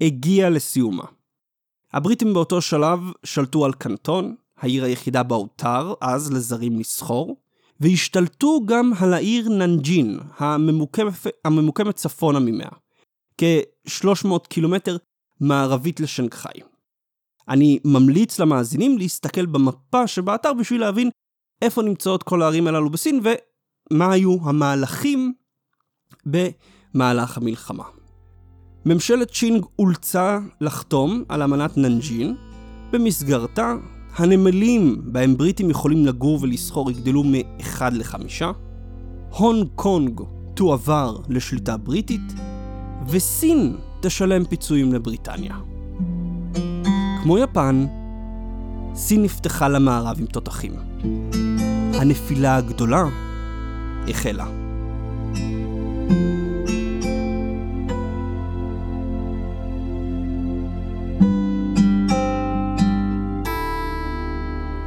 הגיעה 0.00 0.50
לסיומה. 0.50 1.04
הבריטים 1.92 2.34
באותו 2.34 2.60
שלב 2.60 3.00
שלטו 3.24 3.64
על 3.64 3.72
קנטון, 3.72 4.34
העיר 4.56 4.84
היחידה 4.84 5.22
בה 5.22 5.36
הותר 5.36 5.94
אז 6.00 6.32
לזרים 6.32 6.78
לסחור, 6.78 7.36
והשתלטו 7.80 8.60
גם 8.66 8.92
על 9.00 9.14
העיר 9.14 9.48
ננג'ין, 9.48 10.18
הממוקמת, 10.38 11.12
הממוקמת 11.44 11.94
צפונה 11.94 12.38
ממאה, 12.38 12.68
כ-300 13.38 14.28
קילומטר 14.48 14.96
מערבית 15.40 16.00
לשנגחאי. 16.00 16.60
אני 17.48 17.78
ממליץ 17.84 18.38
למאזינים 18.38 18.98
להסתכל 18.98 19.46
במפה 19.46 20.06
שבאתר 20.06 20.52
בשביל 20.52 20.80
להבין 20.80 21.10
איפה 21.62 21.82
נמצאות 21.82 22.22
כל 22.22 22.42
הערים 22.42 22.66
הללו 22.66 22.90
בסין 22.90 23.20
ומה 23.22 24.12
היו 24.12 24.36
המהלכים 24.42 25.32
במהלך 26.26 27.36
המלחמה. 27.36 27.84
ממשלת 28.86 29.30
צ'ינג 29.30 29.64
אולצה 29.78 30.38
לחתום 30.60 31.24
על 31.28 31.42
אמנת 31.42 31.76
ננג'ין, 31.76 32.36
במסגרתה 32.90 33.74
הנמלים 34.16 35.00
בהם 35.04 35.36
בריטים 35.36 35.70
יכולים 35.70 36.06
לגור 36.06 36.38
ולסחור 36.42 36.90
יגדלו 36.90 37.22
מ-1 37.24 37.82
ל-5, 37.92 38.42
הונג 39.30 39.68
קונג 39.74 40.20
תועבר 40.54 41.16
לשליטה 41.28 41.76
בריטית, 41.76 42.32
וסין 43.08 43.76
תשלם 44.00 44.44
פיצויים 44.44 44.92
לבריטניה. 44.92 45.56
כמו 47.22 47.38
יפן, 47.38 47.86
סין 48.94 49.22
נפתחה 49.22 49.68
למערב 49.68 50.16
עם 50.20 50.26
תותחים. 50.26 50.72
הנפילה 51.94 52.56
הגדולה 52.56 53.04
החלה. 54.08 54.63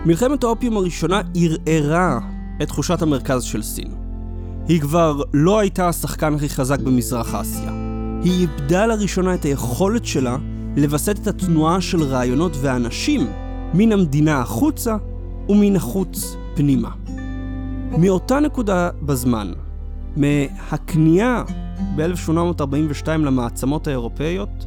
מלחמת 0.08 0.44
האופיום 0.44 0.78
הראשונה 0.78 1.22
ערערה 1.66 2.20
את 2.62 2.68
תחושת 2.68 3.02
המרכז 3.02 3.44
של 3.44 3.62
סין. 3.62 3.92
היא 4.68 4.82
כבר 4.82 5.22
לא 5.34 5.60
הייתה 5.60 5.90
השחקן 5.90 6.34
הכי 6.34 6.50
חזק 6.50 6.80
במזרח 6.80 7.36
אסיה. 7.36 7.72
היא 8.24 8.42
איבדה 8.42 8.86
לראשונה 8.86 9.34
את 9.34 9.44
היכולת 9.44 10.06
שלה 10.06 10.38
לווסת 10.78 11.20
את 11.22 11.28
התנועה 11.28 11.82
של 11.82 12.04
רעיונות 12.04 12.52
ואנשים 12.62 13.28
מן 13.74 13.92
המדינה 13.92 14.40
החוצה 14.40 14.98
ומן 15.50 15.76
החוץ 15.76 16.36
פנימה. 16.56 16.90
מאותה 17.98 18.40
נקודה 18.40 18.90
בזמן, 19.02 19.52
מהכניעה 20.16 21.44
ב-1842 21.96 23.08
למעצמות 23.08 23.88
האירופאיות, 23.88 24.66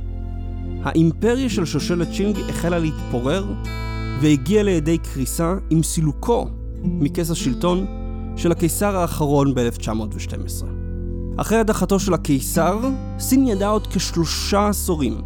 האימפריה 0.83 1.49
של 1.49 1.65
שושלת 1.65 2.09
צ'ינג 2.13 2.39
החלה 2.49 2.79
להתפורר 2.79 3.45
והגיע 4.21 4.63
לידי 4.63 4.99
קריסה 4.99 5.55
עם 5.71 5.83
סילוקו 5.83 6.47
מכס 6.83 7.31
השלטון 7.31 7.87
של 8.37 8.53
הקיסר 8.53 8.97
האחרון 8.97 9.55
ב-1912. 9.55 10.65
אחרי 11.37 11.59
הדחתו 11.59 12.01
של 12.01 12.15
הקיסר, 12.15 12.79
סין 13.19 13.47
ידעה 13.47 13.71
עוד 13.71 13.87
כשלושה 13.87 14.69
עשורים 14.69 15.21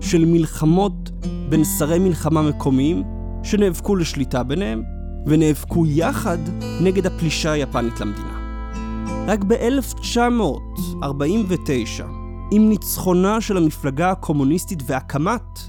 של 0.00 0.24
מלחמות 0.24 1.10
בין 1.48 1.64
שרי 1.78 1.98
מלחמה 1.98 2.42
מקומיים 2.42 3.02
שנאבקו 3.42 3.96
לשליטה 3.96 4.42
ביניהם, 4.42 4.82
ונאבקו 5.26 5.86
יחד 5.86 6.38
נגד 6.80 7.06
הפלישה 7.06 7.52
היפנית 7.52 8.00
למדינה. 8.00 8.38
רק 9.26 9.44
ב-1949, 9.44 12.04
עם 12.50 12.68
ניצחונה 12.68 13.40
של 13.40 13.56
המפלגה 13.56 14.10
הקומוניסטית 14.10 14.82
והקמת 14.86 15.60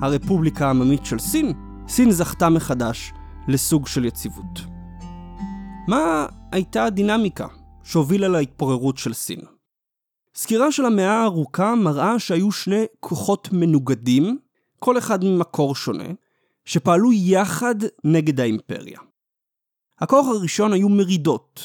הרפובליקה 0.00 0.66
העממית 0.66 1.06
של 1.06 1.18
סין, 1.18 1.52
סין 1.92 2.10
זכתה 2.10 2.48
מחדש 2.48 3.12
לסוג 3.48 3.86
של 3.86 4.04
יציבות. 4.04 4.60
מה 5.88 6.26
הייתה 6.52 6.84
הדינמיקה 6.84 7.46
שהובילה 7.84 8.28
להתפוררות 8.28 8.98
של 8.98 9.12
סין? 9.12 9.40
סקירה 10.34 10.72
של 10.72 10.84
המאה 10.84 11.12
הארוכה 11.12 11.74
מראה 11.74 12.18
שהיו 12.18 12.52
שני 12.52 12.84
כוחות 13.00 13.48
מנוגדים, 13.52 14.38
כל 14.78 14.98
אחד 14.98 15.24
ממקור 15.24 15.74
שונה, 15.74 16.08
שפעלו 16.64 17.12
יחד 17.12 17.74
נגד 18.04 18.40
האימפריה. 18.40 18.98
הכוח 19.98 20.26
הראשון 20.26 20.72
היו 20.72 20.88
מרידות, 20.88 21.60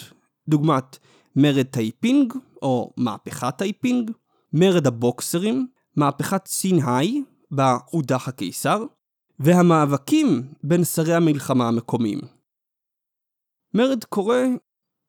דוגמת 0.48 0.98
מרד 1.36 1.66
טייפינג, 1.66 2.34
או 2.62 2.94
מהפכת 2.98 3.54
טייפינג, 3.58 4.12
מרד 4.54 4.88
הבוקסרים, 4.88 5.68
מהפכת 5.96 6.48
סיני, 6.48 7.24
בה 7.52 7.78
הודח 7.86 8.28
הקיסר, 8.28 8.86
והמאבקים 9.40 10.42
בין 10.64 10.84
שרי 10.84 11.14
המלחמה 11.14 11.68
המקומיים. 11.68 12.20
מרד 13.74 14.04
קורה 14.04 14.46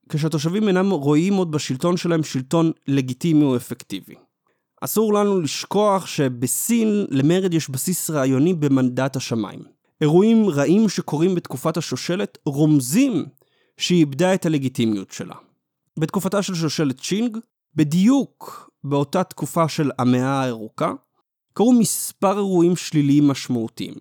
כשהתושבים 0.08 0.68
אינם 0.68 0.90
רואים 0.90 1.34
עוד 1.34 1.50
בשלטון 1.50 1.96
שלהם 1.96 2.22
שלטון 2.22 2.72
לגיטימי 2.88 3.44
או 3.44 3.56
אפקטיבי. 3.56 4.14
אסור 4.80 5.14
לנו 5.14 5.40
לשכוח 5.40 6.06
שבסין 6.06 7.06
למרד 7.10 7.54
יש 7.54 7.70
בסיס 7.70 8.10
רעיוני 8.10 8.54
במנדט 8.54 9.16
השמיים. 9.16 9.62
אירועים 10.00 10.48
רעים 10.48 10.88
שקורים 10.88 11.34
בתקופת 11.34 11.76
השושלת 11.76 12.38
רומזים 12.46 13.24
שהיא 13.76 13.98
איבדה 13.98 14.34
את 14.34 14.46
הלגיטימיות 14.46 15.10
שלה. 15.10 15.34
בתקופתה 15.98 16.42
של 16.42 16.54
שושלת 16.54 17.00
צ'ינג, 17.00 17.38
בדיוק 17.74 18.70
באותה 18.84 19.24
תקופה 19.24 19.68
של 19.68 19.90
המאה 19.98 20.42
הירוקה, 20.42 20.92
קרו 21.52 21.72
מספר 21.72 22.36
אירועים 22.36 22.76
שליליים 22.76 23.28
משמעותיים. 23.28 23.94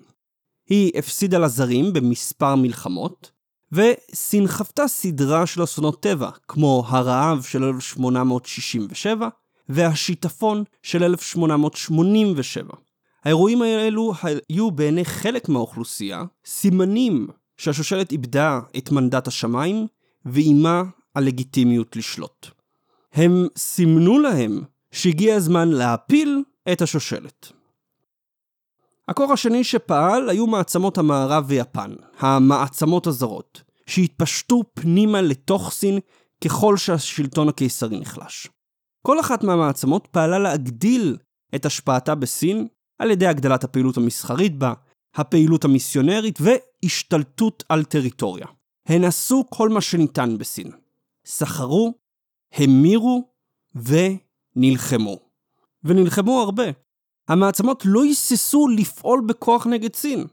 היא 0.70 0.92
הפסידה 0.96 1.38
לזרים 1.38 1.94
במספר 1.94 2.56
מלחמות, 2.56 3.32
וסין 3.72 4.48
חוותה 4.48 4.88
סדרה 4.88 5.46
של 5.46 5.64
אסונות 5.64 6.02
טבע, 6.04 6.30
כמו 6.48 6.84
הרעב 6.88 7.44
של 7.44 7.64
1867 7.64 9.28
והשיטפון 9.70 10.64
של 10.84 11.04
1887. 11.04 12.74
האירועים 13.24 13.62
האלו 13.62 14.14
היו 14.50 14.72
בעיני 14.72 15.06
חלק 15.06 15.50
מהאוכלוסייה 15.50 16.24
סימנים 16.46 17.28
שהשושלת 17.58 18.12
איבדה 18.12 18.60
את 18.78 18.92
מנדט 18.92 19.28
השמיים 19.28 19.88
ועימה 20.26 20.84
הלגיטימיות 21.16 21.96
לשלוט. 21.96 22.48
הם 23.14 23.48
סימנו 23.58 24.20
להם 24.20 24.62
שהגיע 24.92 25.36
הזמן 25.36 25.70
להפיל 25.70 26.44
את 26.72 26.82
השושלת. 26.82 27.52
הכוח 29.08 29.32
השני 29.32 29.64
שפעל 29.64 30.30
היו 30.30 30.48
מעצמות 30.48 30.98
המערב 30.98 31.44
ויפן, 31.48 31.94
המעצמות 32.20 33.08
הזרות, 33.08 33.62
שהתפשטו 33.88 34.64
פנימה 34.74 35.22
לתוך 35.22 35.72
סין 35.72 36.00
ככל 36.44 36.78
שהשלטון 36.78 37.50
הקיסרי 37.50 38.00
נחלש. 38.00 38.48
כל 39.08 39.20
אחת 39.20 39.44
מהמעצמות 39.44 40.08
פעלה 40.12 40.40
להגדיל 40.40 41.18
את 41.56 41.66
השפעתה 41.66 42.16
בסין 42.16 42.68
על 43.00 43.12
ידי 43.12 43.28
הגדלת 43.28 43.64
הפעילות 43.64 43.98
המסחרית 43.98 44.58
בה, 44.58 44.74
הפעילות 45.16 45.66
המיסיונרית 45.66 46.40
והשתלטות 46.42 47.64
על 47.70 47.84
טריטוריה. 47.84 48.48
הן 48.88 49.04
עשו 49.04 49.44
כל 49.50 49.70
מה 49.70 49.82
שניתן 49.82 50.38
בסין. 50.38 50.72
סחרו, 51.26 51.94
המירו 52.54 53.30
ונלחמו. 53.76 55.20
ונלחמו 55.84 56.42
הרבה. 56.42 56.64
המעצמות 57.28 57.84
לא 57.86 58.04
היססו 58.04 58.68
לפעול 58.68 59.24
בכוח 59.26 59.68
נגד 59.68 59.96
סין. 59.96 60.26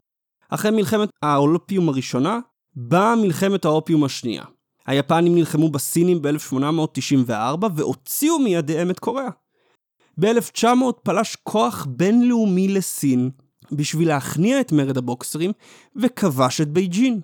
אחרי 0.49 0.71
מלחמת 0.71 1.09
האופיום 1.21 1.89
הראשונה, 1.89 2.39
באה 2.75 3.15
מלחמת 3.15 3.65
האופיום 3.65 4.03
השנייה. 4.03 4.43
היפנים 4.85 5.35
נלחמו 5.35 5.69
בסינים 5.69 6.21
ב-1894 6.21 7.65
והוציאו 7.75 8.39
מידיהם 8.39 8.89
את 8.89 8.99
קוריאה. 8.99 9.29
ב-1900 10.19 10.67
פלש 11.03 11.35
כוח 11.35 11.87
בינלאומי 11.89 12.67
לסין 12.67 13.29
בשביל 13.71 14.07
להכניע 14.07 14.61
את 14.61 14.71
מרד 14.71 14.97
הבוקסרים 14.97 15.51
וכבש 15.95 16.61
את 16.61 16.67
בייג'ין. 16.67 17.21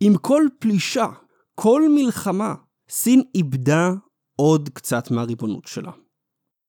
עם 0.00 0.16
כל 0.16 0.46
פלישה, 0.58 1.06
כל 1.54 1.82
מלחמה, 1.94 2.54
סין 2.88 3.22
איבדה 3.34 3.92
עוד 4.36 4.68
קצת 4.68 5.10
מהריבונות 5.10 5.66
שלה. 5.66 5.92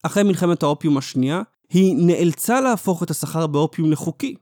אחרי 0.04 0.24
מלחמת 0.24 0.64
האופיום 0.64 0.98
השנייה, 0.98 1.42
היא 1.70 1.96
נאלצה 1.98 2.62
להפוך 2.62 3.04
את 3.04 3.10
הסחר 3.10 3.48
באופיום 3.48 3.92
לחוקי. 3.92 4.36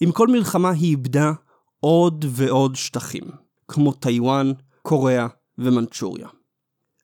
עם 0.00 0.12
כל 0.12 0.28
מלחמה 0.28 0.70
היא 0.70 0.90
איבדה 0.90 1.32
עוד 1.80 2.24
ועוד 2.28 2.76
שטחים, 2.76 3.24
כמו 3.68 3.92
טיוואן, 3.92 4.52
קוריאה 4.82 5.26
ומנצ'וריה. 5.58 6.28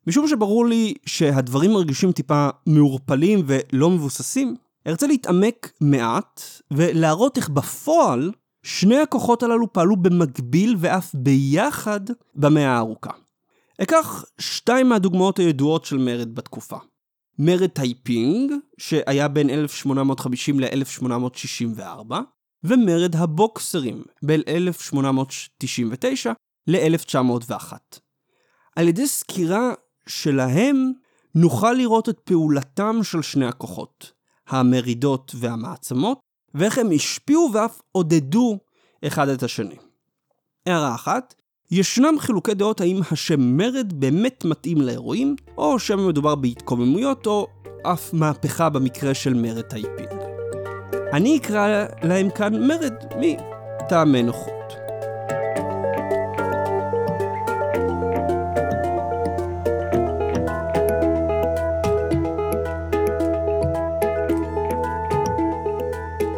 משום 0.07 0.29
שברור 0.29 0.67
לי 0.67 0.95
שהדברים 1.07 1.73
מרגישים 1.73 2.13
טיפה 2.13 2.49
מעורפלים 2.67 3.43
ולא 3.47 3.91
מבוססים, 3.91 4.57
ארצה 4.87 5.07
להתעמק 5.07 5.73
מעט 5.81 6.43
ולהראות 6.71 7.37
איך 7.37 7.49
בפועל 7.49 8.33
שני 8.63 8.99
הכוחות 8.99 9.43
הללו 9.43 9.73
פעלו 9.73 9.97
במקביל 9.97 10.77
ואף 10.79 11.15
ביחד 11.15 12.01
במאה 12.35 12.71
הארוכה. 12.71 13.11
אקח 13.83 14.25
שתיים 14.39 14.89
מהדוגמאות 14.89 15.39
הידועות 15.39 15.85
של 15.85 15.99
מרד 15.99 16.35
בתקופה. 16.35 16.77
מרד 17.39 17.69
טייפינג, 17.69 18.53
שהיה 18.79 19.29
בין 19.29 19.51
1850 19.51 20.61
ל-1864, 20.61 22.13
ומרד 22.65 23.17
הבוקסרים 23.17 24.03
בין 24.23 24.43
1899 24.49 26.33
ל-1901. 26.67 27.73
על 28.77 28.89
ידי 28.89 29.07
סקירה 29.07 29.73
שלהם 30.07 30.93
נוכל 31.35 31.73
לראות 31.73 32.09
את 32.09 32.19
פעולתם 32.19 33.01
של 33.03 33.23
שני 33.23 33.47
הכוחות, 33.47 34.13
המרידות 34.49 35.33
והמעצמות, 35.35 36.21
ואיך 36.55 36.79
הם 36.79 36.91
השפיעו 36.95 37.51
ואף 37.55 37.81
עודדו 37.93 38.59
אחד 39.07 39.29
את 39.29 39.43
השני. 39.43 39.77
הערה 40.67 40.95
אחת, 40.95 41.35
ישנם 41.73 42.15
חילוקי 42.19 42.55
דעות 42.55 42.81
האם 42.81 43.01
השם 43.11 43.41
מרד 43.41 43.93
באמת 43.93 44.45
מתאים 44.45 44.81
לאירועים, 44.81 45.37
או 45.59 45.79
שמא 45.79 46.09
מדובר 46.09 46.35
בהתקוממויות, 46.35 47.27
או 47.27 47.47
אף 47.83 48.15
מהפכה 48.15 48.69
במקרה 48.69 49.15
של 49.15 49.35
מרד 49.35 49.61
טייפינג. 49.61 50.09
אני 51.13 51.37
אקרא 51.39 51.85
להם 52.03 52.31
כאן 52.31 52.67
מרד 52.67 52.95
מטעמי 53.21 54.23
נוחות. 54.23 54.55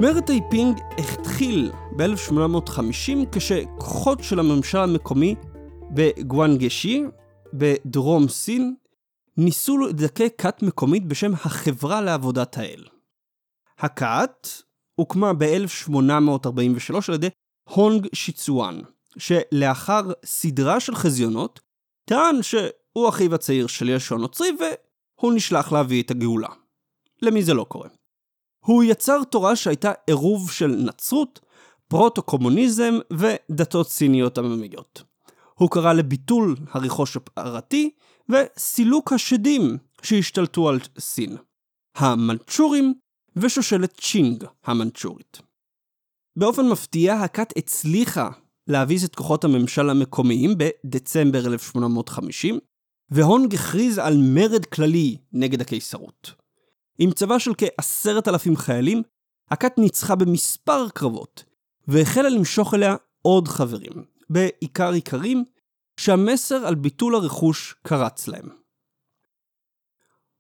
מרד 0.00 0.24
טייפינג 0.26 0.80
התחיל 0.98 1.72
ב-1850 1.96 3.26
כשכוחות 3.32 4.22
של 4.22 4.38
הממשל 4.38 4.78
המקומי 4.78 5.34
בגואנגשי, 5.90 7.02
בדרום 7.54 8.28
סין, 8.28 8.74
ניסו 9.36 9.78
לדכא 9.78 10.26
כת 10.38 10.62
מקומית 10.62 11.06
בשם 11.06 11.32
החברה 11.34 12.00
לעבודת 12.00 12.58
האל. 12.58 12.84
הכת 13.78 14.48
הוקמה 14.94 15.32
ב-1843 15.32 16.94
על 17.08 17.14
ידי 17.14 17.28
הונג 17.68 18.06
שיצואן, 18.14 18.80
שלאחר 19.18 20.02
סדרה 20.24 20.80
של 20.80 20.94
חזיונות, 20.94 21.60
טען 22.08 22.42
שהוא 22.42 23.08
אחיו 23.08 23.34
הצעיר 23.34 23.66
של 23.66 23.88
ישו 23.88 24.14
הנוצרי 24.14 24.48
והוא 24.58 25.32
נשלח 25.32 25.72
להביא 25.72 26.02
את 26.02 26.10
הגאולה. 26.10 26.48
למי 27.22 27.42
זה 27.42 27.54
לא 27.54 27.64
קורה? 27.64 27.88
הוא 28.64 28.84
יצר 28.84 29.24
תורה 29.24 29.56
שהייתה 29.56 29.92
עירוב 30.06 30.50
של 30.50 30.66
נצרות, 30.66 31.40
פרוטו-קומוניזם 31.92 32.94
ודתות 33.12 33.88
סיניות 33.88 34.38
עממיות. 34.38 35.02
הוא 35.54 35.70
קרא 35.70 35.92
לביטול 35.92 36.56
הריחוש 36.70 37.16
הפרטי 37.16 37.90
וסילוק 38.28 39.12
השדים 39.12 39.78
שהשתלטו 40.02 40.68
על 40.68 40.78
סין. 40.98 41.36
המנצ'ורים 41.96 42.94
ושושלת 43.36 44.00
צ'ינג 44.00 44.44
המנצ'ורית. 44.64 45.40
באופן 46.36 46.68
מפתיע, 46.68 47.14
הכת 47.14 47.52
הצליחה 47.56 48.30
להביס 48.66 49.04
את 49.04 49.14
כוחות 49.14 49.44
הממשל 49.44 49.90
המקומיים 49.90 50.50
בדצמבר 50.58 51.46
1850, 51.46 52.58
והונג 53.10 53.54
הכריז 53.54 53.98
על 53.98 54.16
מרד 54.16 54.64
כללי 54.64 55.16
נגד 55.32 55.60
הקיסרות. 55.60 56.32
עם 56.98 57.10
צבא 57.10 57.38
של 57.38 57.52
כעשרת 57.58 58.28
אלפים 58.28 58.56
חיילים, 58.56 59.02
הכת 59.50 59.78
ניצחה 59.78 60.14
במספר 60.14 60.88
קרבות, 60.88 61.51
והחלה 61.88 62.28
למשוך 62.28 62.74
אליה 62.74 62.96
עוד 63.22 63.48
חברים, 63.48 64.04
בעיקר 64.30 64.94
איכרים, 64.94 65.44
שהמסר 65.96 66.66
על 66.66 66.74
ביטול 66.74 67.14
הרכוש 67.14 67.74
קרץ 67.82 68.28
להם. 68.28 68.48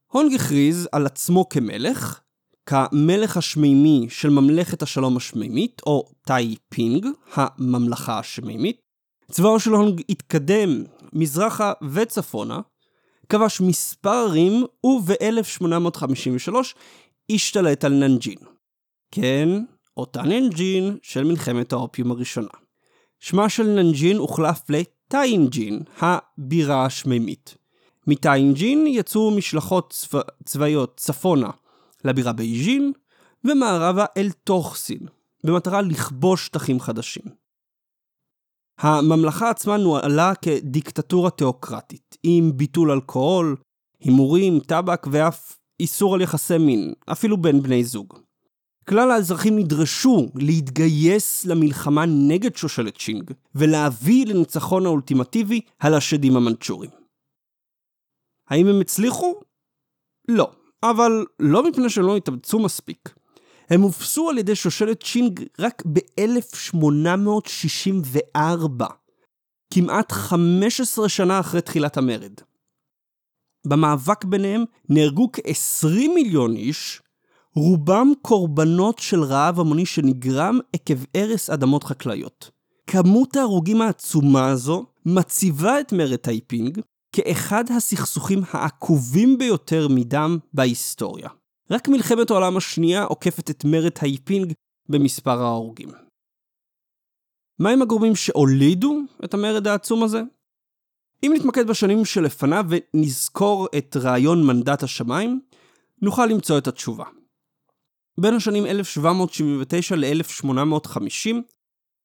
הונג 0.06 0.34
הכריז 0.34 0.88
על 0.92 1.06
עצמו 1.06 1.48
כמלך, 1.48 2.20
כמלך 2.66 3.36
השמימי 3.36 4.06
של 4.10 4.30
ממלכת 4.30 4.82
השלום 4.82 5.16
השמימית, 5.16 5.82
או 5.86 6.12
טאי 6.22 6.56
פינג, 6.68 7.06
הממלכה 7.34 8.18
השמימית. 8.18 8.80
צבאו 9.30 9.60
של 9.60 9.70
הונג 9.70 10.02
התקדם 10.08 10.84
מזרחה 11.12 11.72
וצפונה, 11.92 12.60
כבש 13.28 13.60
מספר 13.60 14.10
ערים, 14.28 14.64
וב-1853 14.86 16.54
השתלט 17.30 17.84
על 17.84 17.92
ננג'ין. 17.92 18.38
כן, 19.10 19.48
אותה 19.96 20.22
ננג'ין 20.22 20.96
של 21.02 21.24
מלחמת 21.24 21.72
האופיום 21.72 22.10
הראשונה. 22.10 22.48
שמה 23.20 23.48
של 23.48 23.66
ננג'ין 23.66 24.16
הוחלף 24.16 24.60
לטיינג'ין, 24.68 25.80
הבירה 25.98 26.84
השמימית. 26.84 27.56
מטיינג'ין 28.06 28.86
יצאו 28.86 29.30
משלחות 29.30 29.90
צבא... 29.90 30.20
צבאיות 30.44 30.96
צפונה 30.96 31.50
לבירה 32.04 32.32
בייג'ין, 32.32 32.92
ומערבה 33.44 34.04
אל 34.16 34.30
תוך 34.44 34.76
סין, 34.76 35.06
במטרה 35.44 35.82
לכבוש 35.82 36.46
שטחים 36.46 36.80
חדשים. 36.80 37.24
הממלכה 38.78 39.50
עצמה 39.50 39.76
נוהלה 39.76 40.32
כדיקטטורה 40.34 41.30
תיאוקרטית, 41.30 42.16
עם 42.22 42.52
ביטול 42.56 42.90
אלכוהול, 42.90 43.56
הימורים, 44.00 44.60
טבק 44.60 45.06
ואף 45.10 45.58
איסור 45.80 46.14
על 46.14 46.20
יחסי 46.20 46.58
מין, 46.58 46.92
אפילו 47.12 47.36
בין 47.36 47.62
בני 47.62 47.84
זוג. 47.84 48.18
כלל 48.88 49.10
האזרחים 49.10 49.58
נדרשו 49.58 50.28
להתגייס 50.34 51.44
למלחמה 51.44 52.04
נגד 52.06 52.56
שושלת 52.56 53.00
צ'ינג, 53.00 53.30
ולהביא 53.54 54.26
לניצחון 54.26 54.86
האולטימטיבי 54.86 55.60
על 55.78 55.94
השדים 55.94 56.36
המנצ'ורים. 56.36 56.90
האם 58.48 58.66
הם 58.66 58.80
הצליחו? 58.80 59.40
לא. 60.28 60.50
אבל 60.82 61.26
לא 61.38 61.68
מפני 61.68 61.90
שהם 61.90 62.04
לא 62.04 62.16
התאמצו 62.16 62.58
מספיק. 62.58 63.14
הם 63.70 63.80
הובסו 63.80 64.30
על 64.30 64.38
ידי 64.38 64.54
שושלת 64.54 65.02
צ'ינג 65.02 65.44
רק 65.58 65.82
ב-1864, 65.86 68.84
כמעט 69.74 70.12
15 70.12 71.08
שנה 71.08 71.40
אחרי 71.40 71.62
תחילת 71.62 71.96
המרד. 71.96 72.32
במאבק 73.66 74.24
ביניהם 74.24 74.64
נהרגו 74.88 75.28
כ-20 75.32 76.14
מיליון 76.14 76.56
איש, 76.56 77.02
רובם 77.54 78.12
קורבנות 78.22 78.98
של 78.98 79.22
רעב 79.22 79.60
המוני 79.60 79.86
שנגרם 79.86 80.58
עקב 80.72 80.94
הרס 81.14 81.50
אדמות 81.50 81.84
חקלאיות. 81.84 82.50
כמות 82.86 83.36
ההרוגים 83.36 83.82
העצומה 83.82 84.50
הזו 84.50 84.86
מציבה 85.06 85.80
את 85.80 85.92
מרד 85.92 86.16
טייפינג 86.16 86.80
כאחד 87.12 87.64
הסכסוכים 87.76 88.38
העקובים 88.50 89.38
ביותר 89.38 89.88
מדם 89.88 90.38
בהיסטוריה. 90.52 91.28
רק 91.70 91.88
מלחמת 91.88 92.30
העולם 92.30 92.56
השנייה 92.56 93.04
עוקפת 93.04 93.50
את 93.50 93.64
מרד 93.64 93.92
טייפינג 94.00 94.52
במספר 94.88 95.42
ההרוגים. 95.42 95.88
מהם 97.58 97.82
הגורמים 97.82 98.16
שהולידו 98.16 99.00
את 99.24 99.34
המרד 99.34 99.66
העצום 99.66 100.02
הזה? 100.02 100.22
אם 101.22 101.32
נתמקד 101.34 101.66
בשנים 101.66 102.04
שלפניו 102.04 102.64
ונזכור 102.68 103.68
את 103.78 103.96
רעיון 103.96 104.46
מנדט 104.46 104.82
השמיים, 104.82 105.40
נוכל 106.02 106.26
למצוא 106.26 106.58
את 106.58 106.66
התשובה. 106.66 107.04
בין 108.20 108.34
השנים 108.34 108.66
1779 108.66 109.96
ל-1850, 109.96 111.36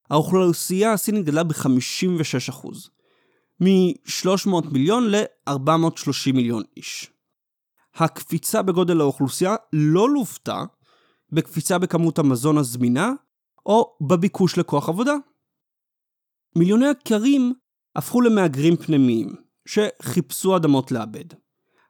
האוכלוסייה 0.10 0.93
הסינית 0.93 1.26
גדלה 1.26 1.43
ב-56%. 1.43 2.67
מ-300 3.60 4.70
מיליון 4.72 5.12
ל-430 5.12 6.34
מיליון 6.34 6.63
איש. 6.78 7.12
הקפיצה 7.96 8.62
בגודל 8.62 9.02
האוכלוסייה 9.02 9.56
לא 9.74 10.10
לוותה 10.10 10.63
בקפיצה 11.32 11.78
בכמות 11.78 12.20
המזון 12.20 12.58
הזמינה 12.58 13.12
או 13.65 13.98
בביקוש 14.02 14.58
לכוח 14.58 14.89
עבודה. 14.89 15.13
מיליוני 16.56 16.88
הכרים 16.88 17.54
הפכו 17.96 18.22
למהגרים 18.22 18.76
פנימיים, 18.76 19.36
שחיפשו 19.65 20.56
אדמות 20.56 20.91
לאבד. 20.91 21.26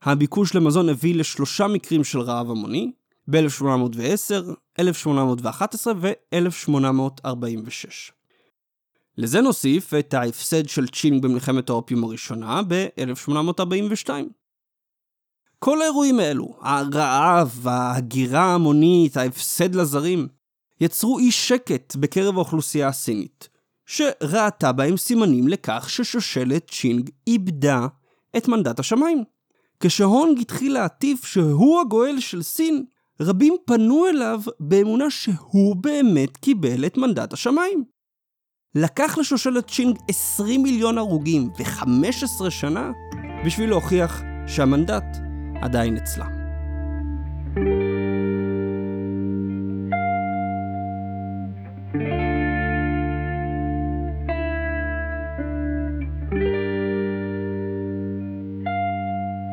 הביקוש 0.02 0.56
למזון 0.56 0.90
הביא 0.90 1.16
לשלושה 1.16 1.68
מקרים 1.68 2.04
של 2.04 2.20
רעב 2.20 2.50
המוני, 2.52 2.92
ב-1810, 3.30 4.54
1811 4.80 5.94
ו-1846. 6.02 8.12
לזה 9.18 9.42
נוסיף 9.42 9.94
את 9.94 10.14
ההפסד 10.14 10.70
של 10.70 10.88
צ'ינג 10.88 11.24
במלחמת 11.24 11.70
האופיום 11.70 12.04
הראשונה 12.04 12.62
ב-1842. 12.68 14.10
כל 15.60 15.82
האירועים 15.82 16.20
האלו, 16.20 16.58
הרעב, 16.62 17.68
ההגירה 17.68 18.42
ההמונית, 18.42 19.18
ההפסד 19.18 19.76
לזרים, 19.76 20.28
יצרו 20.82 21.20
אי 21.20 21.32
שקט 21.32 21.96
בקרב 21.96 22.36
האוכלוסייה 22.36 22.88
הסינית, 22.88 23.50
שראתה 23.86 24.72
בהם 24.72 24.98
סימנים 24.98 25.48
לכך 25.48 25.90
ששושלת 25.90 26.72
צ'ינג 26.72 27.10
איבדה 27.28 27.88
את 28.38 28.48
מנדט 28.48 28.80
השמיים. 28.80 29.24
כשהונג 29.80 30.40
התחיל 30.40 30.74
להטיף 30.74 31.26
שהוא 31.26 31.82
הגואל 31.82 32.20
של 32.20 32.44
סין, 32.44 32.86
רבים 33.22 33.56
פנו 33.66 34.08
אליו 34.08 34.42
באמונה 34.60 35.10
שהוא 35.10 35.76
באמת 35.76 36.38
קיבל 36.38 36.86
את 36.86 36.98
מנדט 36.98 37.34
השמיים. 37.34 37.84
לקח 38.76 39.18
לשושלת 39.18 39.68
צ'ינג 39.68 39.98
20 40.10 40.64
מיליון 40.64 40.98
הרוגים 40.98 41.50
ו-15 41.60 42.50
שנה 42.50 42.92
בשביל 43.46 43.70
להוכיח 43.70 44.22
שהמנדט 44.48 45.18
עדיין 45.62 45.98
אצלה. 45.98 46.26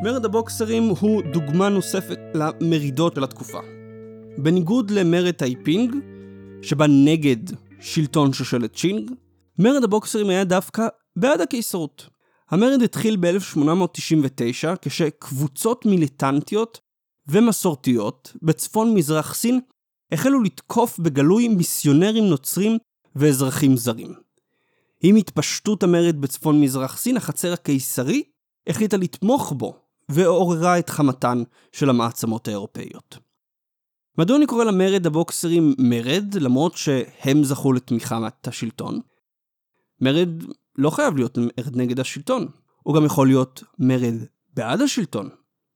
מרד 0.05 0.25
הבוקסרים 0.25 0.83
הוא 1.01 1.23
דוגמה 1.33 1.69
נוספת 1.69 2.19
למרידות 2.35 3.15
של 3.15 3.25
התקופה. 3.25 3.59
בניגוד 4.39 4.91
למרד 4.91 5.31
טייפינג, 5.31 5.95
שבא 6.63 6.87
נגד 6.89 7.37
שלטון 7.81 8.33
שושלת 8.33 8.77
צ'ינג, 8.77 9.11
מרד 9.59 9.85
הבוקסרים 9.85 10.29
היה 10.29 10.45
דווקא 10.45 10.89
בעד 11.17 11.41
הקיסרות. 11.41 12.09
המרד 12.51 12.83
התחיל 12.83 13.17
ב-1899 13.21 14.77
כשקבוצות 14.83 15.87
מיליטנטיות 15.87 16.81
ומסורתיות 17.29 18.33
בצפון 18.43 18.95
מזרח 18.95 19.35
סין 19.35 19.61
החלו 20.13 20.43
לתקוף 20.43 20.99
בגלוי 20.99 21.49
מיסיונרים 21.49 22.25
נוצרים 22.25 22.79
ואזרחים 23.17 23.77
זרים. 23.77 24.15
עם 25.03 25.17
התפשטות 25.17 25.83
המרד 25.83 26.21
בצפון 26.21 26.61
מזרח 26.61 26.97
סין, 26.97 27.17
החצר 27.17 27.53
הקיסרי 27.53 28.23
החליטה 28.67 28.97
לתמוך 28.97 29.53
בו 29.57 29.84
ועוררה 30.09 30.79
את 30.79 30.91
חמתן 30.91 31.43
של 31.73 31.91
המעצמות 31.91 32.49
האירופאיות. 32.49 33.19
מדוע 34.19 34.37
אני 34.37 34.47
קורא 34.47 34.65
למרד 34.65 35.07
הבוקסרים 35.07 35.75
מרד, 35.79 36.35
למרות 36.35 36.77
שהם 36.77 37.45
זכו 37.45 37.73
לתמיכת 37.73 38.49
השלטון? 38.49 39.01
מרד 40.01 40.29
לא 40.79 40.91
חייב 40.91 41.17
להיות 41.17 41.39
מרד 41.39 41.77
נגד 41.77 42.01
השלטון, 42.01 42.49
הוא 42.83 42.95
גם 42.95 43.05
יכול 43.05 43.27
להיות 43.27 43.63
מרד 43.79 44.15
בעד 44.55 44.81
השלטון. 44.81 45.29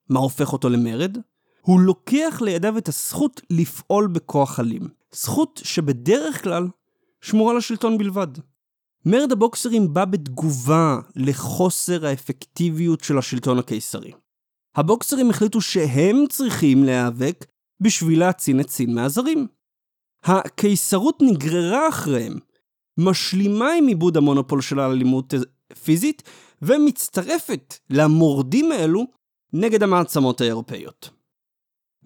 מה 0.09 0.21
הופך 0.21 0.53
אותו 0.53 0.69
למרד? 0.69 1.19
הוא 1.61 1.81
לוקח 1.81 2.41
לידיו 2.45 2.79
את 2.79 2.89
הזכות 2.89 3.41
לפעול 3.51 4.07
בכוח 4.07 4.61
אלים. 4.61 4.89
זכות 5.13 5.61
שבדרך 5.65 6.43
כלל 6.45 6.69
שמורה 7.21 7.55
לשלטון 7.55 7.99
בלבד. 7.99 8.29
מרד 9.11 9.33
הבוקסרים 9.33 9.95
בא 9.95 10.05
בתגובה 10.05 10.99
לחוסר 11.17 12.07
האפקטיביות 12.07 13.01
של 13.01 13.19
השלטון 13.19 13.59
הקיסרי. 13.59 14.13
הבוקסרים 14.77 15.31
החליטו 15.31 15.61
שהם 15.61 16.17
צריכים 16.29 16.85
להיאבק 16.85 17.47
בשביל 17.81 18.19
להצין 18.19 18.61
את 18.61 18.71
סין 18.71 18.95
מהזרים. 18.95 19.47
הקיסרות 20.25 21.19
נגררה 21.23 21.89
אחריהם, 21.89 22.39
משלימה 22.99 23.73
עם 23.73 23.87
עיבוד 23.87 24.17
המונופול 24.17 24.61
שלה 24.61 24.85
על 24.85 24.91
אלימות 24.91 25.35
פיזית, 25.85 26.23
ומצטרפת 26.63 27.75
למורדים 27.91 28.73
האלו 28.73 29.07
נגד 29.53 29.83
המעצמות 29.83 30.41
האירופאיות. 30.41 31.11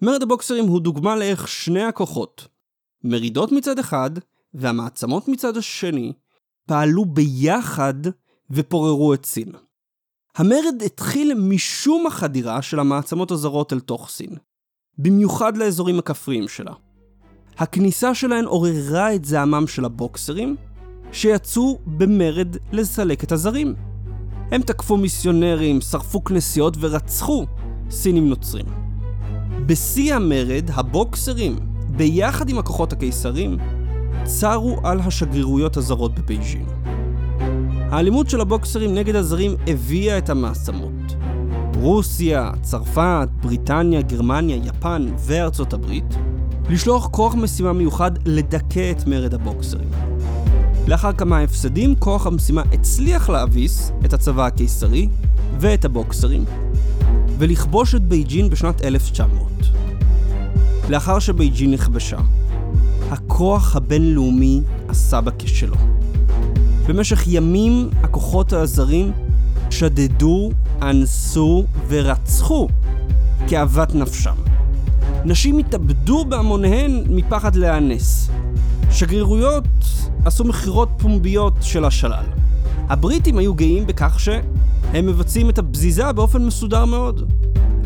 מרד 0.01 0.23
הבוקסרים 0.23 0.65
הוא 0.65 0.81
דוגמה 0.81 1.15
לאיך 1.15 1.47
שני 1.47 1.83
הכוחות, 1.83 2.47
מרידות 3.03 3.51
מצד 3.51 3.79
אחד 3.79 4.11
והמעצמות 4.53 5.27
מצד 5.27 5.57
השני, 5.57 6.13
פעלו 6.65 7.05
ביחד 7.05 7.93
ופוררו 8.51 9.13
את 9.13 9.25
סין. 9.25 9.51
המרד 10.35 10.81
התחיל 10.85 11.33
משום 11.33 12.07
החדירה 12.07 12.61
של 12.61 12.79
המעצמות 12.79 13.31
הזרות 13.31 13.73
אל 13.73 13.79
תוך 13.79 14.09
סין, 14.09 14.35
במיוחד 14.97 15.57
לאזורים 15.57 15.99
הכפריים 15.99 16.47
שלה. 16.47 16.73
הכניסה 17.57 18.15
שלהן 18.15 18.45
עוררה 18.45 19.15
את 19.15 19.25
זעמם 19.25 19.67
של 19.67 19.85
הבוקסרים, 19.85 20.55
שיצאו 21.11 21.79
במרד 21.85 22.57
לסלק 22.71 23.23
את 23.23 23.31
הזרים. 23.31 23.75
הם 24.51 24.61
תקפו 24.61 24.97
מיסיונרים, 24.97 25.81
שרפו 25.81 26.23
כנסיות 26.23 26.77
ורצחו 26.79 27.45
סינים 27.89 28.29
נוצרים. 28.29 28.65
בשיא 29.65 30.15
המרד, 30.15 30.69
הבוקסרים, 30.73 31.55
ביחד 31.97 32.49
עם 32.49 32.57
הכוחות 32.57 32.93
הקיסרים, 32.93 33.57
צרו 34.23 34.79
על 34.83 34.99
השגרירויות 34.99 35.77
הזרות 35.77 36.19
בבייג'ין. 36.19 36.65
האלימות 37.91 38.29
של 38.29 38.41
הבוקסרים 38.41 38.93
נגד 38.95 39.15
הזרים 39.15 39.55
הביאה 39.67 40.17
את 40.17 40.29
המעצמות. 40.29 41.15
רוסיה, 41.75 42.51
צרפת, 42.61 43.29
בריטניה, 43.41 44.01
גרמניה, 44.01 44.55
יפן 44.55 45.07
וארצות 45.17 45.73
הברית 45.73 46.15
לשלוח 46.69 47.07
כוח 47.07 47.35
משימה 47.35 47.73
מיוחד 47.73 48.11
לדכא 48.25 48.91
את 48.91 49.07
מרד 49.07 49.33
הבוקסרים. 49.33 49.89
לאחר 50.87 51.13
כמה 51.13 51.39
הפסדים, 51.39 51.95
כוח 51.95 52.27
המשימה 52.27 52.63
הצליח 52.71 53.29
להביס 53.29 53.91
את 54.05 54.13
הצבא 54.13 54.45
הקיסרי 54.45 55.07
ואת 55.59 55.85
הבוקסרים, 55.85 56.45
ולכבוש 57.37 57.95
את 57.95 58.01
בייג'ין 58.01 58.49
בשנת 58.49 58.81
1900. 58.81 59.47
לאחר 60.89 61.19
שבייג'ין 61.19 61.71
נכבשה, 61.71 62.17
הכוח 63.33 63.75
הבינלאומי 63.75 64.61
עשה 64.87 65.21
בה 65.21 65.31
כבשלו. 65.39 65.75
במשך 66.87 67.23
ימים 67.27 67.89
הכוחות 68.03 68.53
הזרים 68.53 69.11
שדדו, 69.69 70.51
אנסו 70.81 71.65
ורצחו 71.87 72.67
כאוות 73.47 73.95
נפשם. 73.95 74.35
נשים 75.25 75.57
התאבדו 75.57 76.25
בהמוניהן 76.25 77.03
מפחד 77.09 77.55
להיאנס. 77.55 78.29
שגרירויות 78.91 79.67
עשו 80.25 80.43
מכירות 80.43 80.89
פומביות 80.97 81.53
של 81.61 81.85
השלל. 81.85 82.25
הבריטים 82.89 83.37
היו 83.37 83.53
גאים 83.53 83.87
בכך 83.87 84.19
שהם 84.19 85.05
מבצעים 85.05 85.49
את 85.49 85.59
הבזיזה 85.59 86.11
באופן 86.11 86.45
מסודר 86.45 86.85
מאוד. 86.85 87.31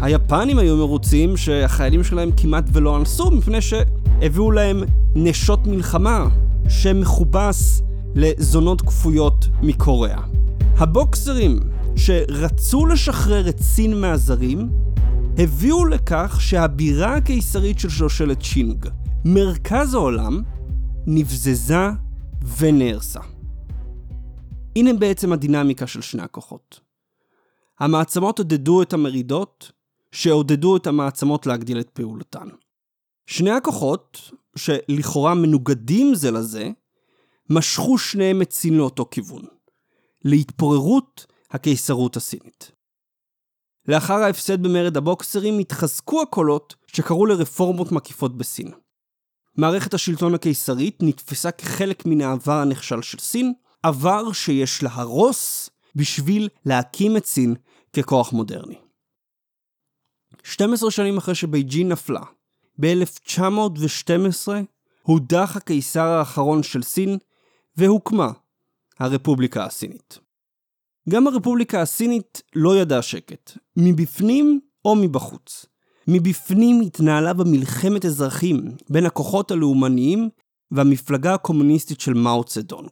היפנים 0.01 0.59
היו 0.59 0.77
מרוצים 0.77 1.37
שהחיילים 1.37 2.03
שלהם 2.03 2.29
כמעט 2.37 2.65
ולא 2.71 2.97
אנסו 2.97 3.31
מפני 3.31 3.61
שהביאו 3.61 4.51
להם 4.51 4.83
נשות 5.19 5.67
מלחמה 5.67 6.27
שמכובס 6.69 7.81
לזונות 8.15 8.81
כפויות 8.81 9.47
מקוריאה. 9.61 10.21
הבוקסרים 10.77 11.59
שרצו 11.95 12.85
לשחרר 12.85 13.49
את 13.49 13.59
סין 13.59 14.01
מהזרים 14.01 14.69
הביאו 15.37 15.85
לכך 15.85 16.37
שהבירה 16.41 17.15
הקיסרית 17.15 17.79
של 17.79 17.89
שושלת 17.89 18.43
צ'ינג, 18.43 18.87
מרכז 19.25 19.93
העולם, 19.93 20.41
נבזזה 21.07 21.89
ונהרסה. 22.57 23.19
הנה 24.75 24.93
בעצם 24.93 25.33
הדינמיקה 25.33 25.87
של 25.87 26.01
שני 26.01 26.21
הכוחות. 26.21 26.79
המעצמות 27.79 28.39
עודדו 28.39 28.81
את 28.81 28.93
המרידות, 28.93 29.71
שעודדו 30.11 30.77
את 30.77 30.87
המעצמות 30.87 31.45
להגדיל 31.45 31.79
את 31.79 31.89
פעולתן. 31.89 32.47
שני 33.25 33.51
הכוחות, 33.51 34.31
שלכאורה 34.57 35.35
מנוגדים 35.35 36.15
זה 36.15 36.31
לזה, 36.31 36.69
משכו 37.49 37.97
שניהם 37.97 38.41
את 38.41 38.51
סין 38.51 38.73
לאותו 38.73 39.05
כיוון, 39.11 39.45
להתפוררות 40.25 41.25
הקיסרות 41.51 42.15
הסינית. 42.15 42.71
לאחר 43.87 44.13
ההפסד 44.13 44.63
במרד 44.63 44.97
הבוקסרים 44.97 45.59
התחזקו 45.59 46.21
הקולות 46.21 46.75
שקראו 46.87 47.25
לרפורמות 47.25 47.91
מקיפות 47.91 48.37
בסין. 48.37 48.71
מערכת 49.57 49.93
השלטון 49.93 50.33
הקיסרית 50.33 50.97
נתפסה 51.01 51.51
כחלק 51.51 52.05
מן 52.05 52.21
העבר 52.21 52.53
הנכשל 52.53 53.01
של 53.01 53.17
סין, 53.17 53.53
עבר 53.83 54.31
שיש 54.31 54.83
להרוס 54.83 55.69
בשביל 55.95 56.49
להקים 56.65 57.17
את 57.17 57.25
סין 57.25 57.55
ככוח 57.93 58.33
מודרני. 58.33 58.79
12 60.43 60.91
שנים 60.91 61.17
אחרי 61.17 61.35
שבייג'ין 61.35 61.91
נפלה, 61.91 62.21
ב-1912 62.79 64.47
הודח 65.01 65.55
הקיסר 65.55 66.05
האחרון 66.05 66.63
של 66.63 66.83
סין 66.83 67.17
והוקמה 67.77 68.31
הרפובליקה 68.99 69.65
הסינית. 69.65 70.19
גם 71.09 71.27
הרפובליקה 71.27 71.81
הסינית 71.81 72.41
לא 72.55 72.77
ידעה 72.77 73.01
שקט, 73.01 73.57
מבפנים 73.77 74.59
או 74.85 74.95
מבחוץ. 74.95 75.65
מבפנים 76.07 76.81
התנהלה 76.81 77.33
במלחמת 77.33 78.05
אזרחים 78.05 78.63
בין 78.89 79.05
הכוחות 79.05 79.51
הלאומניים 79.51 80.29
והמפלגה 80.71 81.33
הקומוניסטית 81.33 81.99
של 81.99 82.13
מאו 82.13 82.43
צדונג. 82.43 82.91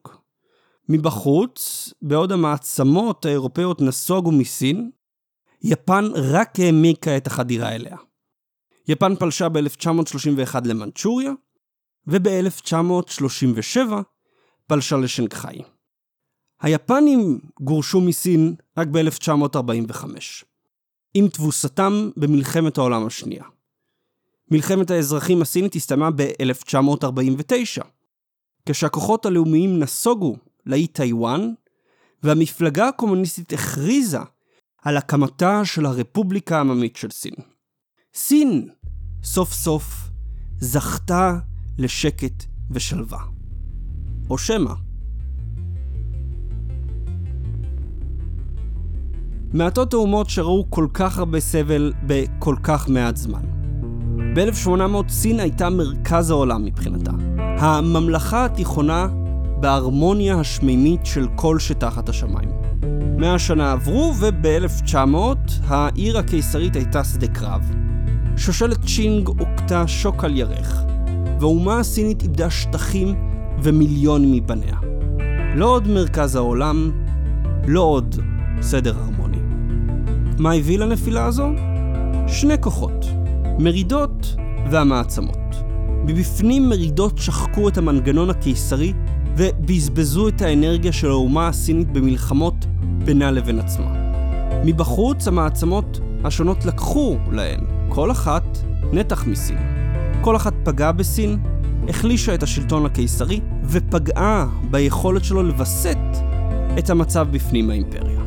מבחוץ, 0.90 1.94
בעוד 2.02 2.32
המעצמות 2.32 3.26
האירופאיות 3.26 3.82
נסוגו 3.82 4.32
מסין, 4.32 4.92
יפן 5.64 6.06
רק 6.16 6.60
העמיקה 6.60 7.18
את 7.18 7.28
החדירה 7.28 7.76
אליה. 7.76 7.98
יפן 8.88 9.16
פלשה 9.16 9.50
ב-1931 9.50 10.56
למנצ'וריה, 10.66 11.32
וב-1937 12.08 13.80
פלשה 14.68 14.98
לשנגחאי. 14.98 15.62
היפנים 16.62 17.40
גורשו 17.62 18.02
מסין 18.02 18.56
רק 18.78 18.88
ב-1945, 18.88 20.06
עם 21.14 21.28
תבוסתם 21.28 22.10
במלחמת 22.18 22.78
העולם 22.78 23.06
השנייה. 23.06 23.44
מלחמת 24.52 24.92
האזרחים 24.92 25.42
הסינית 25.42 25.76
הסתיימה 25.76 26.12
ב-1949, 26.12 27.84
כשהכוחות 28.66 29.26
הלאומיים 29.26 29.80
נסוגו 29.80 30.36
לאי 30.66 30.88
טיוואן, 30.88 31.54
והמפלגה 32.24 32.88
הקומוניסטית 32.88 33.54
הכריזה 33.54 34.20
על 34.84 34.98
הקמתה 34.98 35.66
של 35.66 35.86
הרפובליקה 35.86 36.58
העממית 36.58 36.96
של 36.96 37.12
סין. 37.12 37.55
סין, 38.18 38.68
סוף 39.24 39.54
סוף, 39.54 40.10
זכתה 40.60 41.38
לשקט 41.78 42.44
ושלווה. 42.72 43.20
או 44.30 44.38
שמא. 44.38 44.74
מעטות 49.54 49.94
האומות 49.94 50.30
שראו 50.30 50.66
כל 50.70 50.88
כך 50.94 51.18
הרבה 51.18 51.40
סבל 51.40 51.94
בכל 52.04 52.56
כך 52.64 52.90
מעט 52.90 53.16
זמן. 53.16 53.44
ב-1800 54.36 55.10
סין 55.10 55.40
הייתה 55.40 55.70
מרכז 55.70 56.30
העולם 56.30 56.66
מבחינתה. 56.66 57.12
הממלכה 57.38 58.46
התיכונה 58.46 59.08
בהרמוניה 59.60 60.40
השמימית 60.40 61.06
של 61.06 61.28
כל 61.36 61.60
שתחת 61.60 62.10
השמיים. 62.10 62.50
מאה 63.18 63.40
שנה 63.40 63.72
עברו, 63.72 64.14
וב-1900 64.20 64.98
העיר 65.68 66.18
הקיסרית 66.18 66.76
הייתה 66.76 67.04
שדה 67.04 67.28
קרב. 67.28 67.85
שושלת 68.38 68.86
צ'ינג 68.86 69.28
הוכתה 69.28 69.88
שוק 69.88 70.24
על 70.24 70.38
ירך, 70.38 70.84
והאומה 71.40 71.80
הסינית 71.80 72.24
איבדה 72.24 72.50
שטחים 72.50 73.16
ומיליונים 73.64 74.32
מבניה. 74.32 74.76
לא 75.56 75.66
עוד 75.66 75.88
מרכז 75.88 76.36
העולם, 76.36 76.92
לא 77.68 77.82
עוד 77.82 78.16
סדר 78.62 78.96
הרמוני. 78.98 79.38
מה 80.40 80.54
הביא 80.54 80.80
לנפילה 80.80 81.26
הזו? 81.26 81.50
שני 82.28 82.62
כוחות, 82.62 83.06
מרידות 83.60 84.36
והמעצמות. 84.72 85.56
מבפנים 86.06 86.70
מרידות 86.70 87.18
שחקו 87.18 87.68
את 87.70 87.78
המנגנון 87.78 88.30
הקיסרי 88.30 88.94
ובזבזו 89.38 90.28
את 90.28 90.42
האנרגיה 90.42 90.92
של 90.92 91.10
האומה 91.10 91.48
הסינית 91.48 91.94
במלחמות 91.94 92.66
בינה 93.06 93.32
לבין 93.32 93.60
עצמה. 93.60 93.94
מבחוץ 94.66 95.28
המעצמות 95.28 96.00
השונות 96.24 96.66
לקחו 96.66 97.18
להן, 97.32 97.75
כל 97.96 98.12
אחת, 98.12 98.58
נתח 98.94 99.24
מסין. 99.28 99.58
כל 100.22 100.36
אחת 100.36 100.54
פגעה 100.64 100.92
בסין, 100.92 101.38
החלישה 101.90 102.34
את 102.34 102.44
השלטון 102.44 102.86
הקיסרי 102.86 103.40
ופגעה 103.64 104.48
ביכולת 104.72 105.24
שלו 105.24 105.44
לווסת 105.44 105.98
את 106.80 106.90
המצב 106.90 107.28
בפנים 107.32 107.70
האימפריה. 107.70 108.20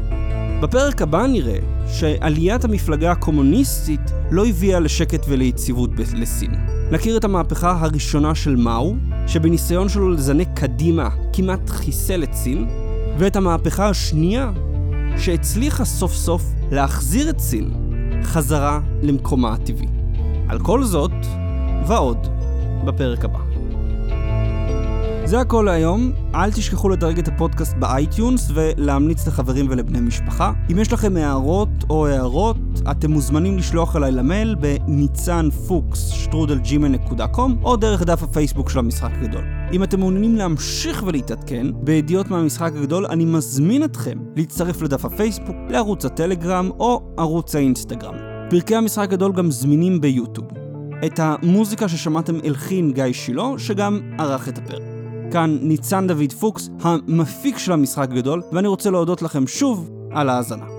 בפרק 0.63 1.03
הבא 1.03 1.27
נראה 1.27 1.59
שעליית 1.89 2.65
המפלגה 2.65 3.13
הקומוניסטית 3.13 4.01
לא 4.31 4.47
הביאה 4.47 4.81
לשקט 4.81 5.27
וליציבות 5.29 5.91
לסין. 6.15 6.55
נכיר 6.93 7.17
את 7.17 7.25
המהפכה 7.25 7.79
הראשונה 7.81 8.35
של 8.35 8.57
מאו, 8.57 8.95
שבניסיון 9.27 9.89
שלו 9.89 10.09
לזנק 10.09 10.49
קדימה 10.55 11.09
כמעט 11.33 11.71
חיסל 11.71 12.23
את 12.23 12.35
סין, 12.35 12.69
ואת 13.19 13.37
המהפכה 13.37 13.89
השנייה, 13.89 14.51
שהצליחה 15.17 15.85
סוף 15.85 16.15
סוף 16.15 16.43
להחזיר 16.71 17.31
את 17.31 17.39
סין 17.39 17.88
חזרה 18.23 18.81
למקומה 19.03 19.53
הטבעי. 19.53 19.87
על 20.49 20.59
כל 20.59 20.85
זאת, 20.85 21.13
ועוד, 21.87 22.27
בפרק 22.85 23.25
הבא. 23.25 23.39
זה 25.25 25.41
הכל 25.41 25.63
להיום, 25.67 26.13
אל 26.35 26.53
תשכחו 26.53 26.89
לדרג 26.89 27.19
את 27.19 27.29
הפודקאסט 27.29 27.77
ב 27.77 27.87
iTunes 27.87 28.51
ולהמליץ 28.55 29.27
לחברים 29.27 29.67
ולבני 29.71 30.01
משפחה. 30.01 30.53
אם 30.73 30.79
יש 30.79 30.93
לכם 30.93 31.17
הערות 31.17 31.69
או 31.91 32.07
הארות, 32.07 32.57
אתם 32.91 33.11
מוזמנים 33.11 33.59
לשלוח 33.59 33.97
אליי 33.97 34.13
למייל 34.13 34.55
בניצן 34.55 35.49
פוקס 35.69 36.09
שטרודל 36.09 36.74
gmail.com 36.74 37.59
או 37.63 37.77
דרך 37.77 38.03
דף 38.03 38.23
הפייסבוק 38.23 38.71
של 38.71 38.79
המשחק 38.79 39.11
הגדול. 39.13 39.58
אם 39.73 39.83
אתם 39.83 40.01
מעוניינים 40.01 40.37
להמשיך 40.37 41.03
ולהתעדכן 41.07 41.67
בידיעות 41.75 42.31
מהמשחק 42.31 42.73
הגדול, 42.77 43.07
אני 43.07 43.25
מזמין 43.25 43.85
אתכם 43.85 44.19
להצטרף 44.37 44.83
לדף 44.83 45.05
הפייסבוק, 45.05 45.57
לערוץ 45.71 46.05
הטלגרם 46.05 46.71
או 46.81 47.15
ערוץ 47.17 47.55
האינסטגרם. 47.55 48.15
פרקי 48.51 48.77
המשחק 48.77 49.03
הגדול 49.03 49.33
גם 49.33 49.51
זמינים 49.51 50.01
ביוטיוב. 50.01 50.47
את 51.07 51.21
המוזיקה 51.23 51.89
ששמעתם 51.89 52.35
הלחין 52.45 52.93
גיא 52.93 53.13
שילה, 53.13 53.49
שגם 53.59 54.01
ערך 54.19 54.49
את 54.49 54.59
הפרק. 54.59 54.83
כאן 55.33 55.59
ניצן 55.63 56.07
דוד 56.07 56.33
פוקס, 56.33 56.71
המפיק 56.81 57.59
של 57.59 57.73
המשחק 57.73 58.09
גדול, 58.09 58.43
ואני 58.53 58.69
רוצה 58.69 58.91
להודות 58.91 59.23
לכם 59.23 59.47
שוב 59.47 59.91
על 60.11 60.29
ההאזנה. 60.29 60.78